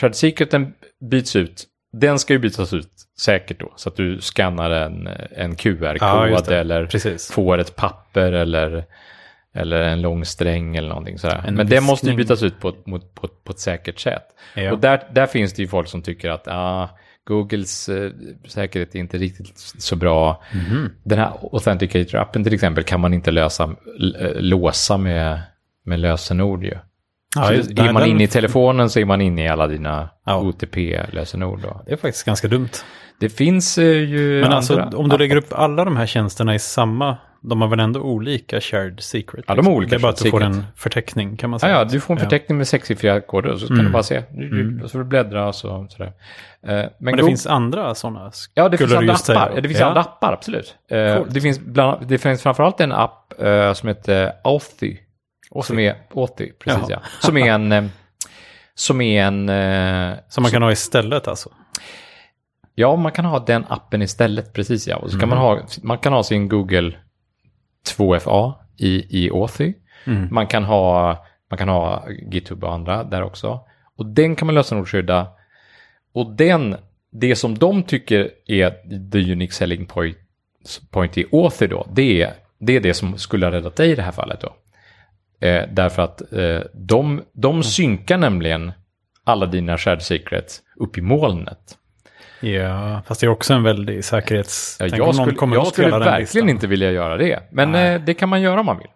[0.00, 0.74] Shared Secreten
[1.10, 1.64] byts ut.
[1.92, 2.88] Den ska ju bytas ut
[3.20, 6.58] säkert då, så att du skannar en, en Ja, QR-kod det.
[6.58, 7.32] eller Precis.
[7.32, 8.84] får ett papper eller,
[9.54, 11.44] eller en lång sträng eller någonting sådär.
[11.46, 14.22] En Men det måste ju bytas ut på, på, ett- på ett säkert sätt.
[14.54, 14.72] Ja.
[14.72, 16.88] Och där, där finns det ju folk som tycker att ah,
[17.28, 18.10] Googles eh,
[18.48, 20.42] säkerhet är inte riktigt så bra.
[20.54, 20.90] Mhm.
[21.04, 23.64] Den här Authenticator-appen till exempel kan man inte lösa,
[24.20, 25.40] eh, låsa med,
[25.84, 26.74] med lösenord ju.
[27.36, 30.40] Ja, just- är man inne i telefonen så är man inne i alla dina Ja.
[30.40, 31.60] OTP-lösenord.
[31.62, 31.82] Då.
[31.86, 32.68] Det är faktiskt ganska dumt.
[33.20, 36.54] Det finns eh, ju Men alltså andra om du lägger upp alla de här tjänsterna
[36.54, 39.36] i samma, de har väl ändå olika shared secret?
[39.36, 39.44] liksom?
[39.56, 40.56] Ja, de har olika Det är bara att du shared får secret.
[40.56, 41.72] en förteckning kan man Ja, säga.
[41.78, 43.86] ja, du får en förteckning med sexsiffriga koder och så kan Mm.
[43.86, 44.22] du bara se.
[44.30, 44.88] Du, Mm.
[44.88, 46.06] så du bläddra och så, sådär.
[46.06, 46.12] Eh,
[46.72, 48.32] men Men det finns andra sådana?
[48.54, 49.38] Ja, det finns andra säga.
[49.38, 49.52] appar.
[49.54, 49.86] Ja, det finns Ja.
[49.86, 50.74] andra appar, absolut.
[50.90, 51.34] Eh, Coolt.
[51.34, 53.32] det, finns bland, det finns framförallt en app
[53.74, 54.96] som heter Authy.
[55.64, 56.88] Som är, Authy, precis Jaha.
[56.90, 56.98] ja.
[57.20, 57.90] Som är en...
[58.74, 59.50] Som är en...
[60.28, 61.50] Som man kan ha istället alltså?
[62.82, 64.96] Ja, man kan ha den appen istället, precis ja.
[64.96, 66.92] Och så kan man ha, man kan ha sin Google
[67.96, 69.74] 2FA i, i Authy.
[70.04, 70.28] Mm.
[70.30, 71.16] Man kan ha,
[71.50, 73.60] man kan ha GitHub och andra där också.
[73.96, 75.26] Och den kan man lösenordsskydda.
[76.12, 76.76] Och den,
[77.12, 78.70] det som de tycker är
[79.10, 80.16] the unique selling point,
[80.90, 83.94] point i Authy då, det är, det är det som skulle ha räddat dig i
[83.94, 84.54] det här fallet då.
[85.46, 88.72] Eh, därför att eh, de, de synkar nämligen
[89.24, 91.78] alla dina shared secrets upp i molnet.
[92.42, 94.76] Ja, fast det är också en väldig säkerhets...
[94.80, 97.42] Ja, jag skulle, jag att skulle verkligen inte vilja göra det.
[97.52, 97.94] Men Nej.
[97.94, 98.88] eh, det kan man göra om man vill.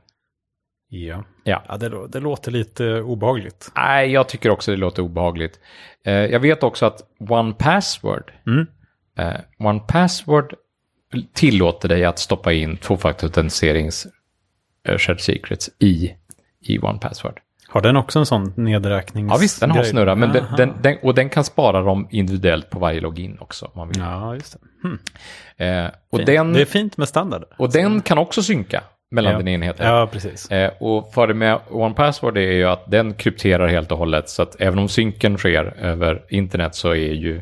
[0.89, 1.63] Ja, Ja.
[1.69, 3.73] ja det, det låter lite obehagligt.
[3.77, 5.61] Nej, jag tycker också det låter obehagligt.
[6.05, 8.67] Eh, jag vet också att One Password, Mm.
[9.19, 10.55] eh, One Password
[11.33, 14.07] tillåter dig att stoppa in tvåfaktorautentiserings
[14.99, 16.15] shared secrets i,
[16.61, 17.41] i One Password.
[17.77, 19.31] Har den också en sån nedräknings...
[19.33, 20.57] Ja visst, den har snurra, men den, Aha.
[20.57, 23.65] den, den, och den kan spara dem individuellt på varje login också.
[23.65, 23.99] Om man vill.
[23.99, 24.89] Ja, just det.
[24.89, 24.99] Hmm.
[25.85, 26.27] Eh, och Fint.
[26.27, 27.49] den, Det är fint med standarder.
[27.59, 29.39] och den kan också synka mellan ja.
[29.39, 29.85] dina enheter.
[29.85, 30.51] Ja, precis.
[30.51, 34.29] Eh, och fördelen med One Password är ju att den krypterar helt och hållet.
[34.29, 37.41] Så att även om synken sker över internet så är ju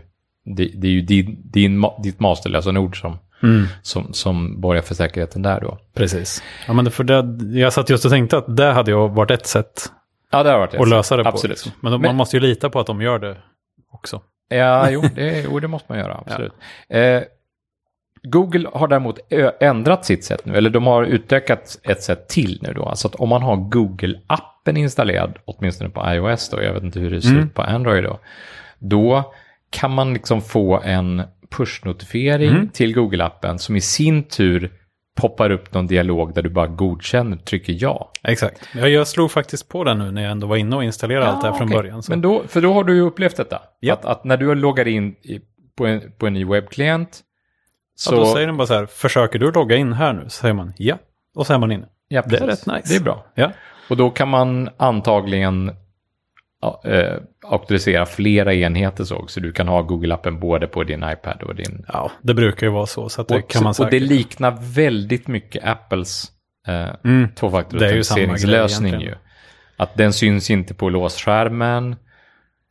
[0.56, 3.66] det, det är ju din, din, ditt masterlösenord som, Mm.
[3.82, 5.78] som, som borgar för säkerheten där då.
[5.94, 6.42] Precis.
[6.66, 7.24] Ja, men för det,
[7.60, 9.92] jag satt just och tänkte att det hade ju varit ett sätt
[10.36, 10.80] Ja, det har varit det.
[10.80, 11.28] att lösa det på.
[11.28, 11.50] Absolut.
[11.56, 11.72] liksom.
[11.80, 13.36] Men, Men- man måste ju lita på att de gör det
[13.92, 14.20] också.
[14.48, 16.52] Ja, jo, det, jo, det måste man göra, absolut.
[16.88, 17.22] Eh,
[18.22, 19.18] Google har däremot
[19.60, 22.84] ändrat sitt sätt nu, eller de har utökat ett sätt till nu då.
[22.84, 27.10] Alltså att om man har Google-appen installerad, åtminstone på iOS då, jag vet inte hur
[27.10, 27.44] det ser Mm.
[27.44, 28.18] ut på Android då,
[28.78, 29.32] då
[29.70, 32.68] kan man liksom få en push-notifiering Mm.
[32.68, 34.72] till Google-appen som i sin tur
[35.14, 38.12] poppar upp någon dialog där du bara godkänner, trycker ja.
[38.22, 38.68] Exakt.
[38.74, 41.40] Jag, jag slog faktiskt på den nu när jag ändå var inne och installerade allt
[41.40, 41.78] det här från okej.
[41.78, 42.02] början.
[42.02, 42.12] Så.
[42.12, 43.62] Men då, för då har du ju upplevt detta.
[43.80, 43.94] Ja.
[43.94, 45.40] Att, att när du loggar in i,
[45.76, 47.20] på, en, på en ny webbklient
[47.94, 48.14] så...
[48.14, 50.22] ja, då säger den bara så här, försöker du logga in här nu?
[50.24, 50.98] Så säger man ja,
[51.34, 51.86] och så är man inne.
[52.08, 52.82] ja, det är rätt nice.
[52.88, 53.26] Det är bra.
[53.34, 53.52] Ja,
[53.90, 55.74] Och då kan man antagligen ja,
[56.84, 61.54] eh, auktorisera flera enheter så, så du kan ha Google-appen både på din iPad och
[61.54, 61.84] din...
[61.92, 63.08] ja det brukar ju vara så.
[63.08, 66.32] Så det och, kan man och det liknar väldigt mycket Apples
[66.68, 67.28] eh, Mm.
[67.86, 67.96] är
[69.00, 69.14] ju
[69.76, 71.96] Att den syns inte på låsskärmen.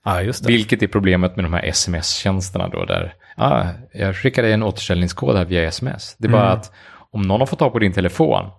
[0.06, 0.47] Det.
[0.47, 5.36] Vilket är problemet med de här sms-tjänsterna då där, ah, jag skickar dig en återställningskod
[5.38, 6.15] här via sms.
[6.17, 6.60] Det är bara Mm.
[6.60, 6.71] att
[7.12, 8.49] om någon har fått tag på din telefon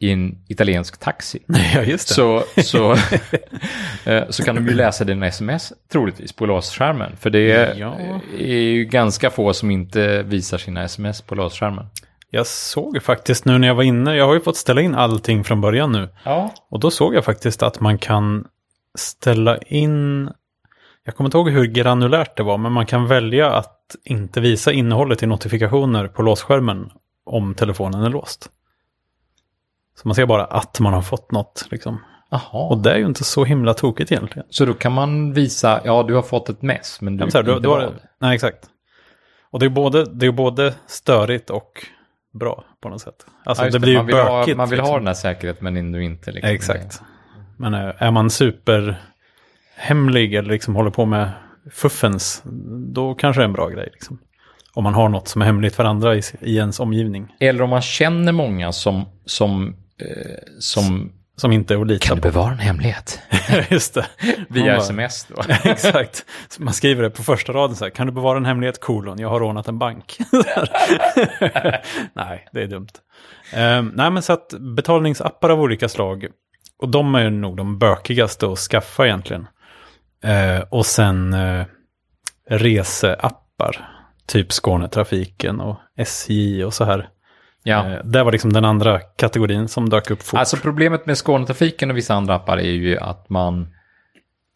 [0.00, 1.38] i en italiensk taxi
[1.74, 2.14] ja, just det.
[2.14, 2.92] så, så,
[4.10, 7.16] eh, så kan de ju läsa dina sms troligtvis på låsskärmen.
[7.20, 7.96] För det är, Ja.
[8.38, 11.86] är ju ganska få som inte visar sina sms på låsskärmen.
[12.30, 15.44] Jag såg faktiskt nu när jag var inne, jag har ju fått ställa in allting
[15.44, 16.08] från början nu.
[16.24, 16.54] Ja.
[16.70, 18.44] Och då såg jag faktiskt att man kan
[18.98, 20.30] ställa in,
[21.04, 24.40] jag kommer inte ihåg hur granulärt det var, men man kan välja att att inte
[24.40, 26.90] visa innehållet i notifikationer på låsskärmen
[27.26, 28.50] om telefonen är låst.
[30.02, 31.66] Så man ser bara att man har fått något.
[31.70, 32.00] Liksom.
[32.30, 32.68] Jaha.
[32.68, 34.46] Och det är ju inte så himla tokigt egentligen.
[34.50, 37.38] Så då kan man visa, ja du har fått ett mess, men du då, inte
[37.38, 37.80] är vad.
[37.80, 38.66] det, nej, exakt.
[39.50, 41.86] Och det är, både, det är både störigt och
[42.32, 43.26] bra på något sätt.
[43.44, 44.56] Alltså Ja, det blir ju man vill, ha, bökigt.
[44.56, 45.00] man vill ha liksom.
[45.00, 46.32] den här säkerheten men ändå inte.
[46.32, 46.50] Liksom.
[46.50, 47.02] Exakt.
[47.56, 51.30] Men eh, är man superhemlig eller liksom håller på med
[51.72, 52.42] fuffens,
[52.94, 53.88] då kanske det är en bra grej.
[53.92, 54.18] Liksom.
[54.74, 57.34] Om man har något som är hemligt för andra i, i ens omgivning.
[57.40, 59.76] Eller om man känner många som, som,
[60.58, 62.20] som Som inte är att lita på.
[62.20, 63.20] bevara en hemlighet?
[63.70, 64.06] Just det.
[64.48, 65.42] Via sms då.
[65.70, 66.24] Exakt.
[66.48, 67.90] Så man skriver det på första raden så här.
[67.90, 68.80] Kan du bevara en hemlighet?
[68.80, 69.18] Kolon.
[69.18, 70.18] Jag har rånat en bank.
[72.14, 72.88] nej, det är dumt.
[73.52, 76.26] Ehm, nej, men så att betalningsappar av olika slag.
[76.78, 79.46] Och de är nog de bökigaste att skaffa egentligen.
[80.24, 81.64] Eh, och sen eh,
[82.48, 83.88] reseappar.
[84.26, 87.08] Typ Skånetrafiken och SJ och så här.
[87.62, 87.92] Ja.
[87.92, 90.38] Eh, det var liksom den andra kategorin som dök upp fort.
[90.38, 93.68] Alltså problemet med Skånetrafiken och vissa andra appar är ju att man,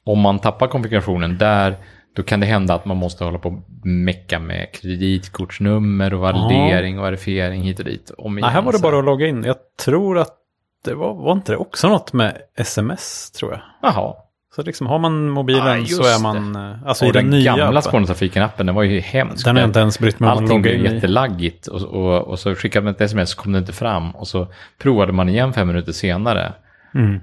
[0.04, 1.76] om man tappar konfigurationen där,
[2.16, 6.98] då kan det hända att man måste hålla på och mecka med kreditkortsnummer och validering
[6.98, 8.10] och verifiering hit och dit.
[8.18, 9.44] Om Nej, här var det bara att logga in.
[9.44, 10.36] Jag tror att
[10.84, 13.60] det var, var inte det också något med sms, tror jag.
[13.82, 14.14] Jaha.
[14.54, 17.40] Så liksom har man mobilen Ah, så är man, eh, alltså och i den, den,
[17.40, 17.92] nya gamla appen.
[17.92, 19.44] Skånetrafiken-appen, den var ju hemsk.
[19.44, 22.28] Den har jag inte ens brytt mig om att Allting logga blev jättelaggigt och, och,
[22.28, 25.28] och så skickade man ett sms så kom det inte fram och så provade man
[25.28, 26.52] igen fem minuter senare.
[26.94, 27.20] Mm.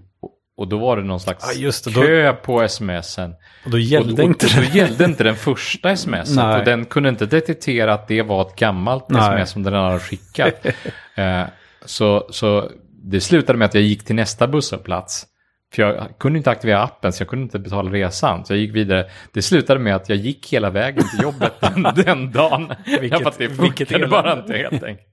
[0.58, 3.34] Och då var det någon slags just det, då- kö på smsen.
[3.66, 4.78] Och då gällde och, och, inte och då det.
[4.78, 6.36] gällde inte den första smset.
[6.36, 6.60] Nej.
[6.60, 9.22] Och den kunde inte detektera att det var ett gammalt Nej.
[9.22, 10.66] sms som den hade skickat.
[11.16, 11.44] eh,
[11.86, 12.70] så, så
[13.04, 15.28] det slutade med att jag gick till nästa busshållplats.
[15.76, 18.46] För jag kunde inte aktivera appen så jag kunde inte betala resan.
[18.46, 19.06] Så jag gick vidare.
[19.34, 22.72] Det slutade med att jag gick hela vägen till jobbet den, den dagen.
[23.02, 25.08] Vilket- att det funkade bara inte helt enkelt.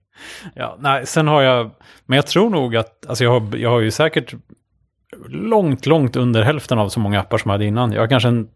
[0.55, 1.71] Ja, nej, sen har jag,
[2.07, 4.35] men jag tror nog att, alltså jag har, jag har ju säkert
[5.29, 7.93] långt, långt under hälften av så många appar som jag hade innan.
[7.93, 8.49] Jag har kanske en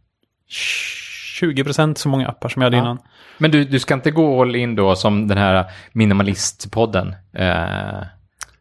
[1.41, 2.83] 20% så många appar som jag hade Ja.
[2.83, 2.99] innan.
[3.39, 7.15] Men du, du ska inte gå all in då som den här minimalistpodden.
[7.35, 8.03] Eh,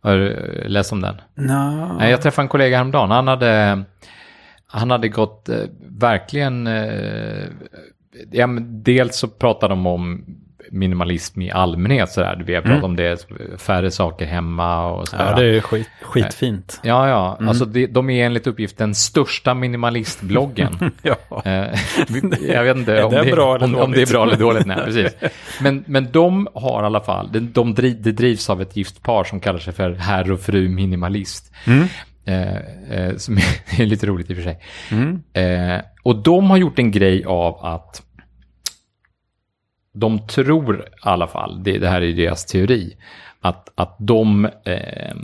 [0.01, 1.15] har du läst om den?
[1.35, 1.97] No.
[1.99, 3.11] Nej, jag träffade en kollega häromdagen.
[3.11, 3.83] Han hade,
[4.67, 6.67] han hade gått eh, verkligen...
[6.67, 7.45] Eh,
[8.31, 10.25] ja, men dels så pratade de om
[10.71, 12.09] minimalism i allmänhet.
[12.09, 12.43] Sådär.
[12.45, 15.25] Vi har pratat om det, färre saker hemma och sådär.
[15.29, 16.79] Ja, det är skit, skitfint.
[16.83, 17.47] Ja, ja.
[17.47, 20.91] Alltså det, de är enligt uppgift den största minimalistbloggen.
[21.01, 21.41] Ja.
[21.45, 21.79] Eh,
[22.47, 24.65] jag vet inte om det det, bra om, om det är bra eller dåligt.
[24.65, 25.15] Nej, precis.
[25.61, 29.03] Men, men de har i alla fall, de, de driv, det drivs av ett gift
[29.03, 31.53] par som kallar sig för herr och fru minimalist.
[31.65, 31.87] Mm.
[32.25, 32.57] Eh,
[32.97, 33.37] eh, som
[33.77, 34.59] är lite roligt i och för sig.
[34.91, 35.23] Mm.
[35.33, 38.03] Eh, och de har gjort en grej av att
[39.93, 42.97] de tror i alla fall, det, det här är deras teori,
[43.41, 45.15] att, att de eh,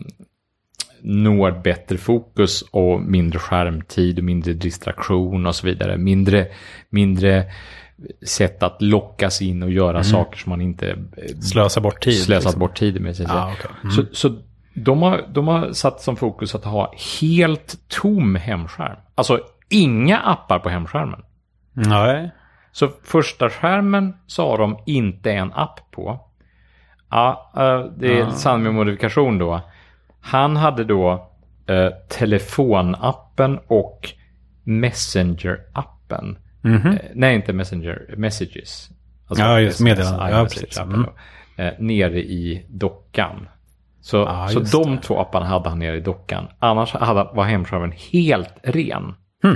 [1.01, 5.97] når bättre fokus och mindre skärmtid och mindre distraktion och så vidare.
[5.97, 6.47] Mindre,
[6.89, 7.45] mindre
[8.25, 12.13] sätt att lockas in och göra saker som man inte eh, Slösa bort tid.
[12.13, 12.59] slösat liksom.
[12.59, 13.15] bort tid med.
[13.15, 13.29] Säga.
[13.29, 13.71] Ja, okej.
[13.83, 13.95] Mm.
[13.95, 14.41] så, så
[14.73, 18.97] de, har, de har satt som fokus att ha helt tom hemskärm.
[19.15, 21.19] Alltså inga appar på hemskärmen.
[21.73, 22.31] Nej.
[22.77, 26.19] Så första skärmen har de inte en app på.
[27.09, 28.31] Ja, eh, det är Ah.
[28.31, 29.61] sann med modifikation då.
[30.21, 31.29] Han hade då
[31.67, 34.09] eh, telefonappen och
[34.63, 36.35] Messenger-appen.
[36.61, 36.87] Mhm.
[36.87, 38.89] Eh, nej, inte Messenger, Messages.
[39.27, 40.29] Alltså Ja, just meddelanden.
[40.37, 40.77] Ja, precis.
[40.77, 41.05] appen Mm.
[41.57, 41.63] då.
[41.63, 43.47] Eh, nere i dockan.
[44.01, 45.01] Så, Ja, så de det.
[45.01, 46.47] två apparna hade han nere i dockan.
[46.59, 49.13] Annars hade, var hemskärmen helt ren.
[49.43, 49.55] Hmm.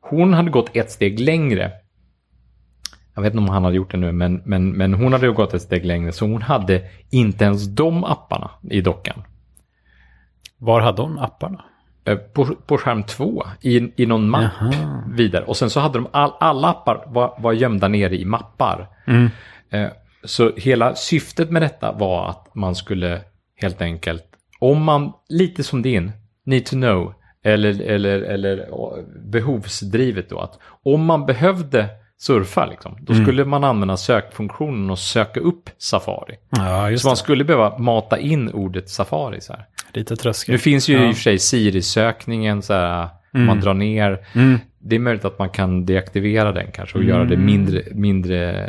[0.00, 1.72] Hon hade gått ett steg längre.
[3.14, 5.32] Jag vet inte om han hade gjort det nu, men, men, men hon hade ju
[5.32, 6.12] gått ett steg längre.
[6.12, 9.22] Så hon hade inte ens de apparna i dockan.
[10.58, 11.64] Var hade hon apparna?
[12.04, 15.02] Eh, På, på skärm två, i, i någon mapp Jaha.
[15.16, 15.44] vidare.
[15.44, 18.88] Och sen så hade de all, alla appar var, var gömda nere i mappar.
[19.06, 19.28] Mm.
[19.70, 19.88] Eh,
[20.24, 23.20] Så hela syftet med detta var att man skulle
[23.56, 24.24] helt enkelt,
[24.60, 26.12] om man, lite som din,
[26.44, 31.88] need to know, eller, eller, eller ja, behovsdrivet då, att om man behövde
[32.22, 33.24] surfa, liksom, då Mm.
[33.24, 36.34] skulle man använda sökfunktionen och söka upp Safari.
[36.50, 39.66] Ja, Så man skulle behöva mata in ordet Safari så här.
[39.92, 40.62] Lite Nu tröskigt.
[40.62, 41.08] finns ju Ja.
[41.08, 43.46] i och för sig Siri-sökningen, så här, Mm.
[43.46, 44.26] man drar ner.
[44.34, 44.58] Mm.
[44.78, 47.46] Det är möjligt att man kan deaktivera den kanske och göra det Mm.
[47.46, 48.68] mindre, mindre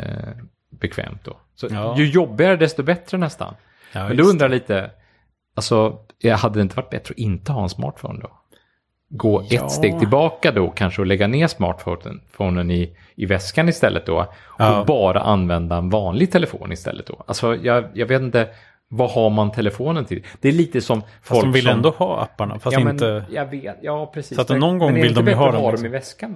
[0.80, 1.36] bekvämt då.
[1.54, 1.94] Så Ja.
[1.98, 3.54] ju jobbigare desto bättre nästan.
[3.92, 4.90] Men då undrar lite,
[5.56, 5.98] alltså,
[6.38, 8.30] hade det inte varit bättre att inte ha en smartphone då?
[9.16, 9.64] Gå Ja.
[9.64, 14.16] ett steg tillbaka då kanske och lägga ner smartphonen i, i väskan istället då.
[14.20, 14.26] Och
[14.58, 14.84] Ja.
[14.86, 17.24] bara använda en vanlig telefon istället då.
[17.26, 18.48] Alltså jag, jag vet inte,
[18.88, 20.24] vad har man telefonen till?
[20.40, 21.72] Det är lite som Fast folk de vill som...
[21.72, 23.24] ändå ha apparna, fast ja, men, inte...
[23.30, 24.36] Jag vet, ja precis.
[24.36, 25.86] Så att Men- någon gång men vill de ju ha dem att liksom.
[25.86, 26.34] i väskan?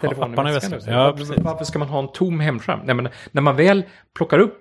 [0.00, 0.70] Telefonen apparna i i väskan?
[0.72, 0.94] väskan.
[0.94, 0.98] nu?
[1.00, 1.44] Ja, varför, precis.
[1.44, 2.80] varför ska man ha en tom hemskärm?
[2.84, 3.82] Nej, men när man väl
[4.16, 4.54] plockar upp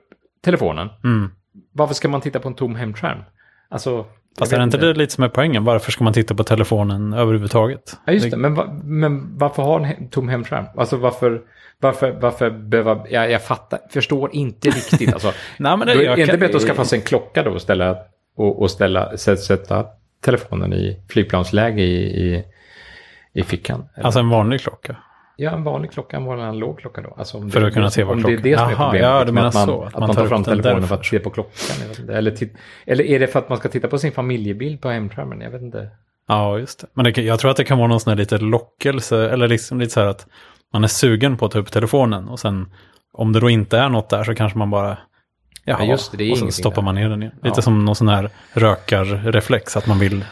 [0.43, 1.32] telefonen, Mm.
[1.74, 3.24] varför ska man titta på en tom hemskärm?
[3.70, 4.05] Alltså,
[4.39, 5.63] Fast är det inte det lite som är poängen?
[5.63, 7.97] Varför ska man titta på telefonen överhuvudtaget?
[8.05, 8.38] Ja, just det.
[8.38, 8.53] Men,
[8.84, 10.65] men varför ha en tom hemskärm?
[10.77, 11.41] Alltså varför,
[11.79, 13.05] varför, varför behöva...
[13.09, 15.13] Jag, jag fattar, förstår inte riktigt.
[15.13, 17.51] Alltså, Nej, men det, då är det inte bättre att skaffa sig en klocka då
[17.51, 17.97] och ställa,
[18.38, 19.86] och, och ställa, sä- sätta
[20.25, 22.43] telefonen i flygplansläge i, i,
[23.34, 23.84] i fickan?
[23.95, 24.05] Eller?
[24.05, 24.95] Alltså en vanlig klocka.
[25.42, 27.14] Ja, en vanlig klocka, en vanlig analog klocka då.
[27.18, 28.72] Alltså om För det, att kunna se vad Om det är klockan- det som är
[28.72, 29.10] Jaha, problemet.
[29.10, 31.06] ja, du menar att man, så, Att, man tar fram upp den telefonen för att
[31.06, 32.10] se på klockan.
[32.10, 32.54] Eller, titt,
[32.86, 35.42] eller är det för att man ska titta på sin familjebild på hemskärmen?
[35.42, 35.89] Jag vet inte.
[36.28, 36.88] Ja, just det.
[36.94, 39.80] Men det, jag tror att det kan vara någon sån här lite lockelse, eller liksom
[39.80, 40.28] lite så här att
[40.74, 42.70] man är sugen på att ta upp telefonen och sen
[43.14, 44.98] om det då inte är något där så kanske man bara,
[45.66, 47.34] jaha, Ja, just det, det är och ingenting stoppar man ner den igen.
[47.43, 47.62] Lite Ja.
[47.62, 50.26] som någon sån här rökarreflex, att man vill,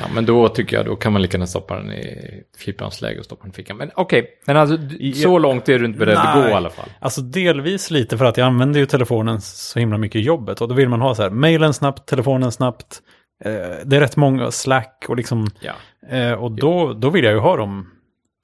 [0.00, 3.24] Ja, men då tycker jag då kan man lika gärna stoppa den i flygplansläge och
[3.24, 3.76] stoppa den i fickan.
[3.76, 4.78] Men okej, men alltså
[5.22, 6.88] så långt är du inte beredd att gå i alla fall.
[7.00, 10.68] alltså delvis lite för att jag använder ju telefonen så himla mycket i jobbet och
[10.68, 13.00] då vill man ha så här, mailen snabbt, telefonen snabbt,
[13.44, 13.52] eh,
[13.84, 15.72] det är rätt många, Slack och liksom, Ja,
[16.16, 17.90] eh, och då, då vill jag ju ha dem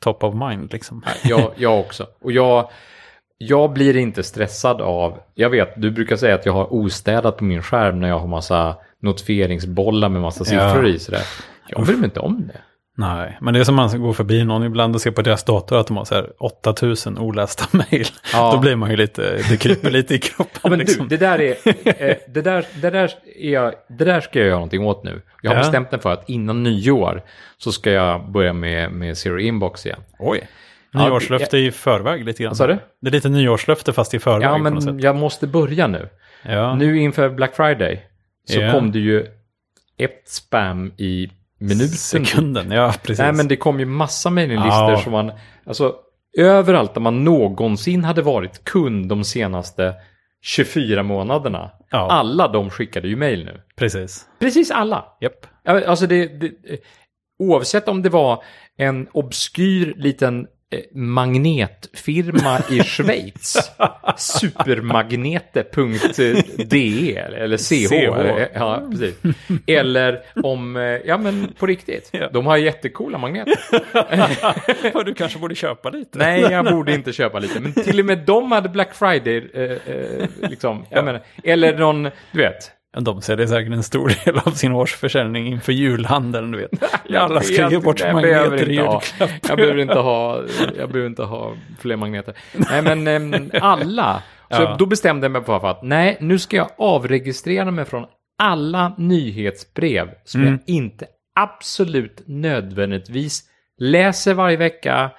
[0.04, 1.02] top of mind liksom.
[1.24, 2.06] jag, jag också.
[2.22, 2.70] Och jag,
[3.42, 7.44] jag blir inte stressad av, jag vet, du brukar säga att jag har ostädat på
[7.44, 10.88] min skärm när jag har massa notifieringsbollar med massa siffror Ja.
[10.88, 11.22] i sådär.
[11.68, 12.60] Jag bryr mig inte om det.
[12.96, 15.78] Nej, men det är som man går förbi någon ibland och ser på deras dator
[15.80, 18.06] att de har så här 8000 olästa mejl.
[18.32, 18.52] Ja.
[18.52, 20.60] Då blir man ju lite, det kryper lite i kroppen.
[20.62, 21.08] Ja, men liksom.
[21.08, 24.46] du, det där, är, eh, det, där, det, där är jag, det där ska jag
[24.46, 25.22] göra någonting åt nu.
[25.42, 25.60] Jag har Ja.
[25.62, 27.22] bestämt mig för att innan nyår
[27.58, 30.00] så ska jag börja med, med Zero Inbox igen.
[30.18, 30.48] Oj.
[30.92, 32.50] Ja, Nyårslöfte i förväg lite grann.
[32.50, 32.78] Vad sa du?
[33.00, 36.08] Det är lite nyårslöfte fast i förväg Ja, men jag måste börja nu.
[36.42, 36.74] Ja.
[36.74, 38.02] Nu inför Black Friday
[38.48, 38.72] så Ja.
[38.72, 39.26] kom det ju
[39.98, 41.88] ett spam i minuten.
[41.88, 43.18] Sekunden, ja precis.
[43.18, 45.00] Nej, men det kom ju massa mejlinglistor Ja.
[45.00, 45.32] som man,
[45.66, 45.94] alltså
[46.38, 49.94] överallt där man någonsin hade varit kund de senaste
[50.42, 51.70] 24 månaderna.
[51.90, 52.10] Ja.
[52.10, 53.60] Alla de skickade ju mejl nu.
[53.76, 54.26] Precis.
[54.40, 55.04] Precis alla.
[55.18, 55.30] Ja,
[55.64, 56.50] Alltså det, det,
[57.38, 58.42] oavsett om det var
[58.76, 60.46] en obskyr liten
[60.92, 63.70] magnetfirma i Schweiz.
[64.16, 67.88] Supermagnete.de eller CH.
[67.88, 67.92] CH.
[67.92, 69.14] Eller, ja, precis.
[69.66, 72.08] Eller om, eh, ja men på riktigt.
[72.12, 72.28] Ja.
[72.32, 73.54] De har jättecoola magneter.
[74.94, 76.18] Ja, du kanske borde köpa lite.
[76.18, 77.60] Nej, jag borde inte köpa lite.
[77.60, 80.86] Men till och med de hade Black Friday, eh, eh, liksom.
[80.90, 82.02] Jag menar, eller någon,
[82.32, 82.70] du vet.
[82.98, 86.70] De säljer säkert en stor del av sin årsförsäljning inför julhandeln, du vet.
[87.16, 88.14] Alla ska ge bort behöver
[88.50, 89.04] magneter i julklapp.
[89.48, 90.42] Jag behöver inte ha,
[90.78, 92.34] jag behöver inte ha fler magneter.
[92.70, 94.22] Nej, men em, alla.
[94.50, 94.76] Så Ja.
[94.78, 98.04] då bestämde jag mig för att nej, nu ska jag avregistrera mig från
[98.38, 100.52] alla nyhetsbrev som Mm.
[100.52, 101.06] jag inte
[101.40, 103.42] absolut nödvändigtvis
[103.78, 105.10] läser varje vecka,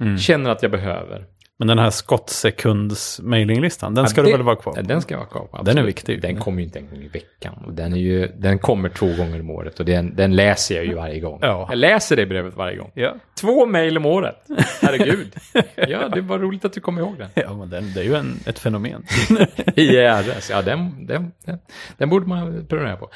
[0.00, 0.18] Mm.
[0.18, 1.24] känner att jag behöver.
[1.58, 4.80] Men den här skottsekunds mailinglistan, den ska Ja, du det- väl vara kvar på?
[4.82, 5.40] Den ska vara kvar.
[5.40, 5.88] på, Den är absolut.
[5.88, 6.22] viktig.
[6.22, 7.54] Den kommer ju inte en gång i veckan.
[7.76, 10.94] Den, är ju, den kommer två gånger om året och den, den läser jag ju
[10.94, 11.38] varje gång.
[11.42, 11.66] Ja.
[11.68, 12.90] Jag läser det brevet varje gång.
[12.94, 13.14] Ja.
[13.40, 14.36] Två mejl om året.
[14.82, 15.34] Herregud.
[15.88, 17.28] ja, det var roligt att du kom ihåg den.
[17.34, 19.04] Ja, men den, det är ju en, ett fenomen.
[19.76, 21.58] IRS, ja den, den, den,
[21.98, 23.10] den borde man prenumerera på.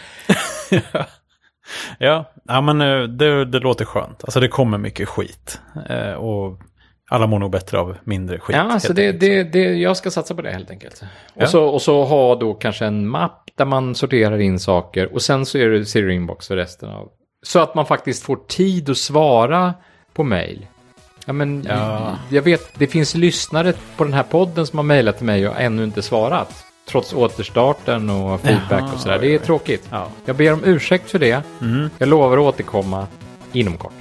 [1.98, 4.24] ja, ja, men eh, det, det låter skönt.
[4.24, 5.60] Alltså det kommer mycket skit.
[5.88, 6.60] Eh, och
[7.12, 8.56] alla mår nog bättre av mindre skit.
[8.56, 11.02] Ja, alltså det, det, det, jag ska satsa på det helt enkelt.
[11.34, 11.46] Och, Ja.
[11.46, 15.46] så, och så ha då kanske en mapp där man sorterar in saker och sen
[15.46, 17.08] så är det Zero Inbox för resten av.
[17.42, 19.74] Så att man faktiskt får tid att svara
[20.12, 20.66] på mejl.
[21.26, 22.16] Ja, men Ja.
[22.28, 25.60] jag vet, det finns lyssnare på den här podden som har mejlat till mig och
[25.60, 26.64] ännu inte svarat.
[26.88, 29.18] Trots återstarten och feedback Jaha, och sådär.
[29.18, 29.88] Det är tråkigt.
[29.90, 30.06] Ja.
[30.24, 31.42] Jag ber om ursäkt för det.
[31.60, 31.90] Mm.
[31.98, 33.06] Jag lovar att återkomma
[33.52, 33.92] inom kort.